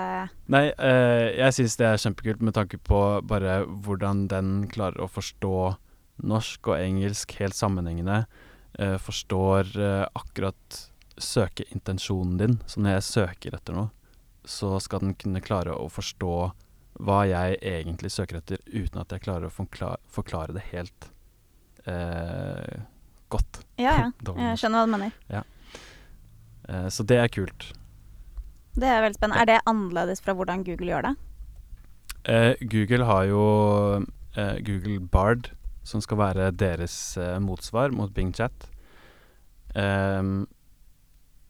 Nei, 0.46 0.68
eh, 0.78 1.34
jeg 1.40 1.56
syns 1.56 1.76
det 1.80 1.86
er 1.88 2.02
kjempekult 2.04 2.44
med 2.46 2.54
tanke 2.54 2.78
på 2.78 3.00
bare 3.26 3.64
hvordan 3.66 4.28
den 4.30 4.68
klarer 4.70 5.02
å 5.02 5.10
forstå 5.10 5.54
norsk 6.22 6.68
og 6.68 6.76
engelsk 6.76 7.32
helt 7.40 7.56
sammenhengende. 7.56 8.26
Eh, 8.78 8.96
forstår 8.98 9.72
eh, 9.80 10.06
akkurat 10.12 10.90
søkeintensjonen 11.16 12.36
din. 12.38 12.58
Så 12.66 12.80
når 12.80 12.98
jeg 12.98 13.08
søker 13.08 13.56
etter 13.56 13.76
noe, 13.76 13.90
så 14.44 14.78
skal 14.80 15.04
den 15.04 15.16
kunne 15.20 15.42
klare 15.44 15.74
å 15.76 15.88
forstå 15.92 16.34
hva 17.00 17.20
jeg 17.28 17.58
egentlig 17.64 18.10
søker 18.12 18.40
etter, 18.40 18.60
uten 18.66 19.00
at 19.00 19.12
jeg 19.14 19.24
klarer 19.24 19.48
å 19.48 19.54
forklare, 19.54 20.00
forklare 20.12 20.56
det 20.56 20.64
helt 20.72 21.10
eh, 21.88 22.80
godt. 23.32 23.62
Ja, 23.80 23.96
ja. 23.96 24.08
Jeg 24.50 24.60
skjønner 24.60 24.82
hva 24.82 24.88
du 24.88 24.94
mener. 24.96 25.44
Eh, 26.68 26.88
så 26.92 27.06
det 27.06 27.20
er 27.22 27.32
kult. 27.32 27.70
Det 28.76 28.88
er 28.88 29.02
veldig 29.04 29.18
spennende. 29.18 29.40
Er 29.42 29.48
det 29.48 29.60
annerledes 29.70 30.22
fra 30.24 30.34
hvordan 30.36 30.64
Google 30.66 30.92
gjør 30.92 31.08
det? 31.08 31.14
Eh, 32.30 32.52
Google 32.60 33.06
har 33.08 33.24
jo 33.30 33.44
eh, 34.36 34.60
Google 34.66 35.00
Bard, 35.00 35.50
som 35.82 36.02
skal 36.04 36.20
være 36.20 36.50
deres 36.52 37.16
eh, 37.18 37.38
motsvar 37.42 37.94
mot 37.94 38.12
Bing 38.14 38.32
Chat. 38.36 38.68
Um, 39.74 40.48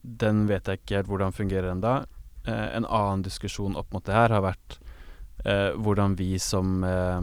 den 0.00 0.46
vet 0.48 0.68
jeg 0.68 0.80
ikke 0.80 0.98
helt 0.98 1.08
hvordan 1.08 1.32
fungerer 1.36 1.70
ennå. 1.72 2.04
en 2.46 2.86
annen 2.86 3.22
diskusjon 3.22 3.76
opp 3.76 3.92
mot 3.92 4.04
det 4.04 4.14
her 4.16 4.32
har 4.32 4.42
vært 4.44 4.78
eh, 5.44 5.76
hvordan 5.76 6.16
vi 6.16 6.38
som 6.40 6.84
eh, 6.84 7.20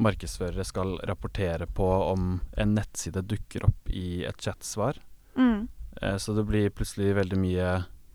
markedsførere 0.00 0.64
skal 0.64 0.98
rapportere 1.08 1.66
på 1.66 1.86
om 1.86 2.40
en 2.56 2.74
nettside 2.74 3.22
dukker 3.26 3.66
opp 3.66 3.90
i 3.90 4.24
et 4.24 4.40
chatsvar. 4.40 4.98
Mm. 5.36 5.68
Eh, 6.02 6.16
så 6.16 6.32
det 6.32 6.44
blir 6.44 6.70
plutselig 6.70 7.14
veldig 7.16 7.38
mye 7.40 7.68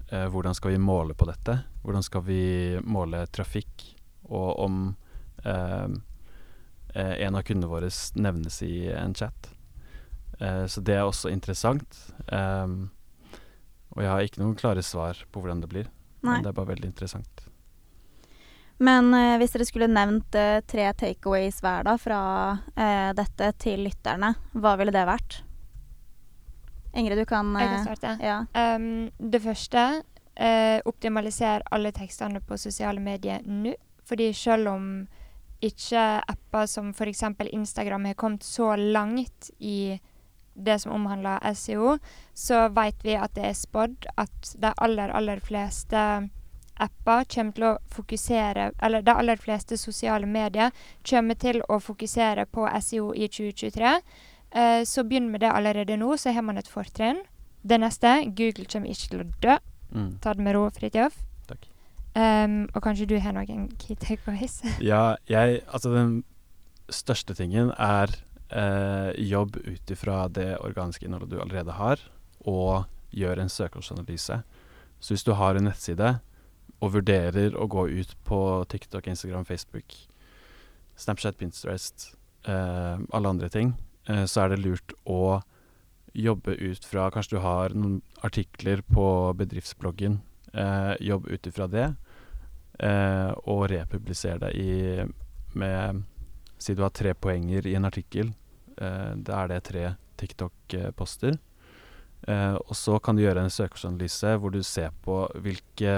eh, 0.10 0.28
hvordan 0.32 0.56
skal 0.56 0.76
vi 0.76 0.82
måle 0.82 1.14
på 1.14 1.28
dette? 1.30 1.60
Hvordan 1.84 2.04
skal 2.04 2.26
vi 2.26 2.80
måle 2.84 3.26
trafikk? 3.28 3.92
Og 4.24 4.60
om 4.66 4.84
eh, 5.44 5.86
eh 5.86 5.88
en 6.96 7.36
av 7.36 7.44
kundene 7.44 7.70
våre 7.72 7.90
nevnes 8.16 8.62
i 8.64 8.88
en 8.92 9.16
chat. 9.16 9.50
Eh, 10.40 10.66
så 10.66 10.82
det 10.82 10.96
er 10.96 11.06
også 11.06 11.32
interessant. 11.32 11.98
Um, 12.28 12.90
og 13.96 14.04
jeg 14.04 14.12
har 14.12 14.28
ikke 14.28 14.42
noen 14.44 14.58
klare 14.60 14.84
svar 14.84 15.20
på 15.32 15.42
hvordan 15.42 15.62
det 15.64 15.72
blir. 15.72 15.92
Nei. 16.26 16.38
Men 16.38 16.46
det 16.46 16.52
er 16.52 16.58
bare 16.58 16.74
veldig 16.74 16.90
interessant. 16.90 17.46
Men 18.84 19.14
eh, 19.16 19.38
hvis 19.40 19.54
dere 19.56 19.68
skulle 19.68 19.88
nevnt 19.88 20.36
eh, 20.36 20.60
tre 20.68 20.90
takeaways 21.00 21.62
hver 21.64 21.86
da 21.88 21.96
fra 22.00 22.22
eh, 22.76 23.12
dette 23.16 23.54
til 23.64 23.86
lytterne, 23.88 24.34
hva 24.52 24.76
ville 24.80 24.92
det 24.92 25.06
vært? 25.08 25.40
Ingrid, 26.96 27.20
du 27.20 27.28
kan 27.28 27.54
Jeg 27.56 27.72
kan 27.72 27.78
eh, 27.78 27.86
starte. 27.86 28.12
Ja. 28.24 28.42
Um, 28.76 29.08
det 29.20 29.42
første 29.44 29.86
eh, 30.36 30.82
optimaliser 30.84 31.64
alle 31.72 31.94
tekstene 31.96 32.44
på 32.44 32.60
sosiale 32.60 33.04
medier 33.04 33.44
nå. 33.48 33.76
Fordi 34.06 34.34
selv 34.38 34.70
om 34.70 34.90
ikke 35.68 36.04
apper 36.32 36.68
som 36.70 36.92
f.eks. 36.94 37.24
Instagram 37.52 38.06
har 38.06 38.20
kommet 38.20 38.44
så 38.44 38.76
langt 38.76 39.50
i 39.60 40.00
det 40.56 40.80
som 40.80 40.94
omhandler 40.96 41.44
SEO, 41.54 41.98
så 42.34 42.68
vet 42.72 43.04
vi 43.04 43.18
at 43.20 43.36
det 43.36 43.50
er 43.50 43.58
spådd 43.60 44.08
at 44.16 44.56
de 44.56 44.72
aller, 44.78 45.12
aller 45.12 45.42
fleste 45.44 46.00
apper 46.76 47.28
kommer 47.32 47.56
til 47.56 47.66
å 47.70 47.76
fokusere 47.88 48.72
Eller 48.84 49.04
de 49.04 49.14
aller 49.16 49.40
fleste 49.40 49.78
sosiale 49.80 50.28
medier 50.28 50.72
kommer 51.08 51.38
til 51.40 51.62
å 51.72 51.80
fokusere 51.80 52.46
på 52.52 52.68
SEO 52.82 53.14
i 53.16 53.30
2023. 53.32 53.94
Eh, 54.52 54.82
så 54.84 55.04
begynn 55.04 55.32
med 55.32 55.44
det 55.44 55.52
allerede 55.52 55.98
nå, 55.98 56.18
så 56.18 56.32
har 56.36 56.44
man 56.44 56.58
et 56.58 56.68
fortrinn. 56.72 57.24
Det 57.64 57.80
neste 57.80 58.18
Google 58.36 58.68
kommer 58.72 58.92
ikke 58.92 59.12
til 59.12 59.24
å 59.24 59.30
dø. 59.42 59.56
Mm. 59.96 60.12
Ta 60.22 60.34
det 60.36 60.44
med 60.44 60.56
ro, 60.56 60.68
Fridtjof. 60.76 61.24
Um, 62.16 62.70
og 62.72 62.80
kanskje 62.86 63.10
du 63.12 63.18
har 63.20 63.36
noen 63.36 63.68
key 63.82 63.98
takeaways? 64.00 64.62
Ja, 64.92 65.18
jeg 65.28 65.62
Altså, 65.68 65.92
den 65.92 66.24
største 66.88 67.36
tingen 67.36 67.74
er 67.76 68.14
eh, 68.54 69.12
jobb 69.20 69.58
ut 69.58 69.92
ifra 69.92 70.28
det 70.30 70.54
organiske 70.62 71.06
innholdet 71.06 71.34
du 71.34 71.42
allerede 71.42 71.76
har, 71.76 72.02
og 72.46 72.86
gjør 73.16 73.42
en 73.42 73.50
søkeordsanalyse. 73.50 74.42
Så 75.00 75.14
hvis 75.14 75.26
du 75.26 75.34
har 75.34 75.58
en 75.58 75.68
nettside 75.68 76.20
og 76.84 76.94
vurderer 76.94 77.56
å 77.58 77.68
gå 77.72 77.88
ut 77.90 78.14
på 78.28 78.40
TikTok, 78.70 79.08
Instagram, 79.08 79.46
Facebook, 79.48 79.96
Snapchat, 80.96 81.38
Pinterest, 81.40 82.14
eh, 82.48 82.98
alle 83.12 83.30
andre 83.30 83.50
ting, 83.50 83.76
eh, 84.08 84.26
så 84.26 84.46
er 84.46 84.54
det 84.54 84.64
lurt 84.64 84.94
å 85.06 85.42
jobbe 86.16 86.56
ut 86.56 86.86
fra 86.86 87.10
Kanskje 87.12 87.36
du 87.36 87.42
har 87.44 87.74
noen 87.76 88.02
artikler 88.24 88.82
på 88.88 89.34
bedriftsbloggen. 89.36 90.22
Eh, 90.54 90.96
jobb 91.04 91.28
ut 91.28 91.48
ifra 91.48 91.68
det, 91.68 91.96
og 92.76 93.62
republisere 93.72 94.40
det 94.42 94.50
i 94.60 95.06
med 95.56 96.04
Si 96.58 96.74
du 96.74 96.82
har 96.82 96.90
tre 96.90 97.14
poenger 97.14 97.68
i 97.68 97.76
en 97.76 97.86
artikkel. 97.86 98.32
Eh, 98.78 99.12
da 99.16 99.44
er 99.44 99.52
det 99.52 99.64
tre 99.68 99.84
TikTok-poster. 100.18 101.38
Eh, 102.28 102.56
og 102.56 102.76
så 102.76 102.98
kan 103.00 103.16
du 103.16 103.22
gjøre 103.26 103.44
en 103.44 103.54
søkersanalyse 103.54 104.36
hvor 104.42 104.54
du 104.56 104.62
ser 104.66 104.96
på 105.06 105.20
hvilke 105.44 105.96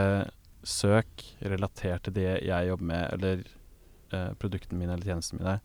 søk 0.68 1.24
relatert 1.40 2.08
til 2.08 2.18
det 2.18 2.32
jeg 2.44 2.68
jobber 2.68 2.90
med, 2.90 3.06
eller 3.16 3.46
eh, 4.12 4.34
produktene 4.42 4.82
mine 4.82 4.98
eller 4.98 5.14
tjenestene 5.14 5.44
mine, 5.44 5.56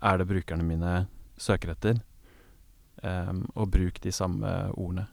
er 0.00 0.18
det 0.20 0.28
brukerne 0.30 0.64
mine 0.64 0.94
søker 1.36 1.74
etter. 1.74 2.00
Em, 3.04 3.42
og 3.52 3.68
bruk 3.74 3.98
de 4.00 4.12
samme 4.14 4.48
ordene. 4.72 5.04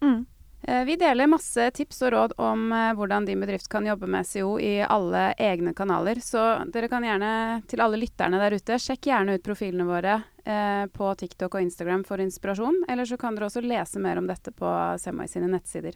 Mm. 0.00 0.22
Eh, 0.62 0.84
Vi 0.84 0.96
deler 0.96 1.26
masse 1.30 1.70
tips 1.70 2.02
og 2.02 2.12
råd 2.12 2.32
om 2.42 2.72
eh, 2.72 2.90
hvordan 2.98 3.26
din 3.28 3.40
bedrift 3.40 3.68
kan 3.70 3.86
jobbe 3.86 4.06
med 4.10 4.26
SEO 4.26 4.56
i 4.60 4.80
alle 4.82 5.32
egne 5.38 5.74
kanaler. 5.74 6.20
Så 6.20 6.42
dere 6.74 6.90
kan 6.90 7.06
gjerne, 7.06 7.62
til 7.70 7.80
alle 7.84 8.00
lytterne 8.00 8.40
der 8.42 8.58
ute, 8.58 8.78
sjekk 8.82 9.06
gjerne 9.10 9.38
ut 9.38 9.46
profilene 9.46 9.86
våre 9.86 10.20
eh, 10.44 10.84
på 10.92 11.14
TikTok 11.14 11.54
og 11.54 11.62
Instagram 11.62 12.04
for 12.04 12.20
inspirasjon. 12.20 12.82
Eller 12.88 13.06
så 13.06 13.16
kan 13.20 13.38
dere 13.38 13.48
også 13.50 13.62
lese 13.62 14.02
mer 14.02 14.18
om 14.18 14.26
dette 14.26 14.52
på 14.52 14.74
Semai 14.98 15.28
sine 15.30 15.50
nettsider. 15.52 15.94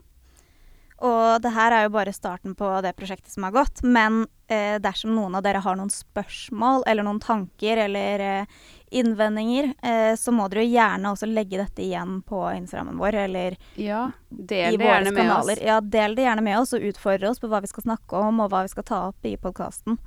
Og 1.03 1.43
det 1.43 1.51
her 1.51 1.75
er 1.75 1.87
jo 1.87 1.95
bare 1.97 2.13
starten 2.15 2.55
på 2.55 2.69
det 2.85 2.95
prosjektet 2.95 3.33
som 3.33 3.43
har 3.47 3.55
gått. 3.57 3.81
Men 3.83 4.23
eh, 4.47 4.77
dersom 4.83 5.15
noen 5.17 5.35
av 5.35 5.43
dere 5.43 5.63
har 5.65 5.79
noen 5.79 5.91
spørsmål 5.91 6.85
eller 6.87 7.07
noen 7.07 7.19
tanker 7.23 7.81
eller 7.89 8.23
eh, 8.27 8.53
innvendinger, 8.95 9.73
eh, 9.83 10.13
så 10.21 10.35
må 10.35 10.47
dere 10.53 10.63
jo 10.63 10.77
gjerne 10.77 11.11
også 11.11 11.27
legge 11.27 11.59
dette 11.59 11.83
igjen 11.83 12.21
på 12.29 12.45
Instagrammen 12.55 13.01
vår 13.03 13.19
eller 13.25 13.59
Ja, 13.81 14.05
i 14.31 14.45
det 14.47 14.63
våre 14.79 15.15
kanaler. 15.17 15.63
Ja, 15.67 15.81
del 15.83 16.15
det 16.15 16.29
gjerne 16.29 16.45
med 16.47 16.61
oss, 16.61 16.75
og 16.77 16.87
utfordre 16.87 17.33
oss 17.33 17.43
på 17.43 17.51
hva 17.51 17.63
vi 17.65 17.73
skal 17.73 17.89
snakke 17.89 18.23
om, 18.23 18.45
og 18.45 18.53
hva 18.53 18.63
vi 18.67 18.75
skal 18.75 18.87
ta 18.87 19.03
opp 19.11 19.27
i 19.27 19.35
podkasten. 19.41 19.99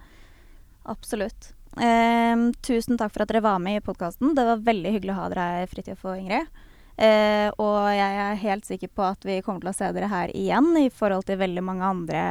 Absolutt. 0.87 1.51
Eh, 1.75 2.37
tusen 2.63 3.01
takk 3.01 3.11
for 3.11 3.25
at 3.25 3.33
dere 3.33 3.43
var 3.43 3.59
med 3.59 3.81
i 3.81 3.83
podkasten. 3.83 4.31
Det 4.37 4.47
var 4.47 4.63
veldig 4.63 4.95
hyggelig 4.95 5.15
å 5.17 5.19
ha 5.19 5.27
dere 5.33 5.49
her, 5.57 5.73
Fridtjof 5.73 6.07
og 6.07 6.21
Ingrid. 6.21 6.63
Eh, 6.95 7.49
og 7.59 7.91
jeg 7.91 8.19
er 8.25 8.41
helt 8.45 8.67
sikker 8.67 8.91
på 8.95 9.03
at 9.03 9.27
vi 9.27 9.41
kommer 9.43 9.65
til 9.65 9.73
å 9.73 9.75
se 9.75 9.91
dere 9.95 10.11
her 10.11 10.31
igjen 10.35 10.71
i 10.79 10.87
forhold 10.93 11.27
til 11.27 11.41
veldig 11.41 11.63
mange 11.65 11.91
andre 11.91 12.23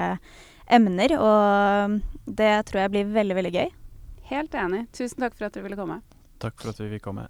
emner. 0.66 1.16
Og 1.20 2.00
det 2.24 2.54
tror 2.70 2.84
jeg 2.84 2.94
blir 2.96 3.14
veldig, 3.16 3.38
veldig 3.40 3.54
gøy. 3.58 3.74
Helt 4.32 4.56
enig. 4.56 4.86
Tusen 4.96 5.26
takk 5.26 5.36
for 5.36 5.48
at 5.48 5.56
dere 5.56 5.68
ville 5.68 5.80
komme. 5.80 6.00
Takk 6.40 6.56
for 6.60 6.72
at 6.72 6.80
vi 6.80 6.92
fikk 6.96 7.08
komme. 7.10 7.28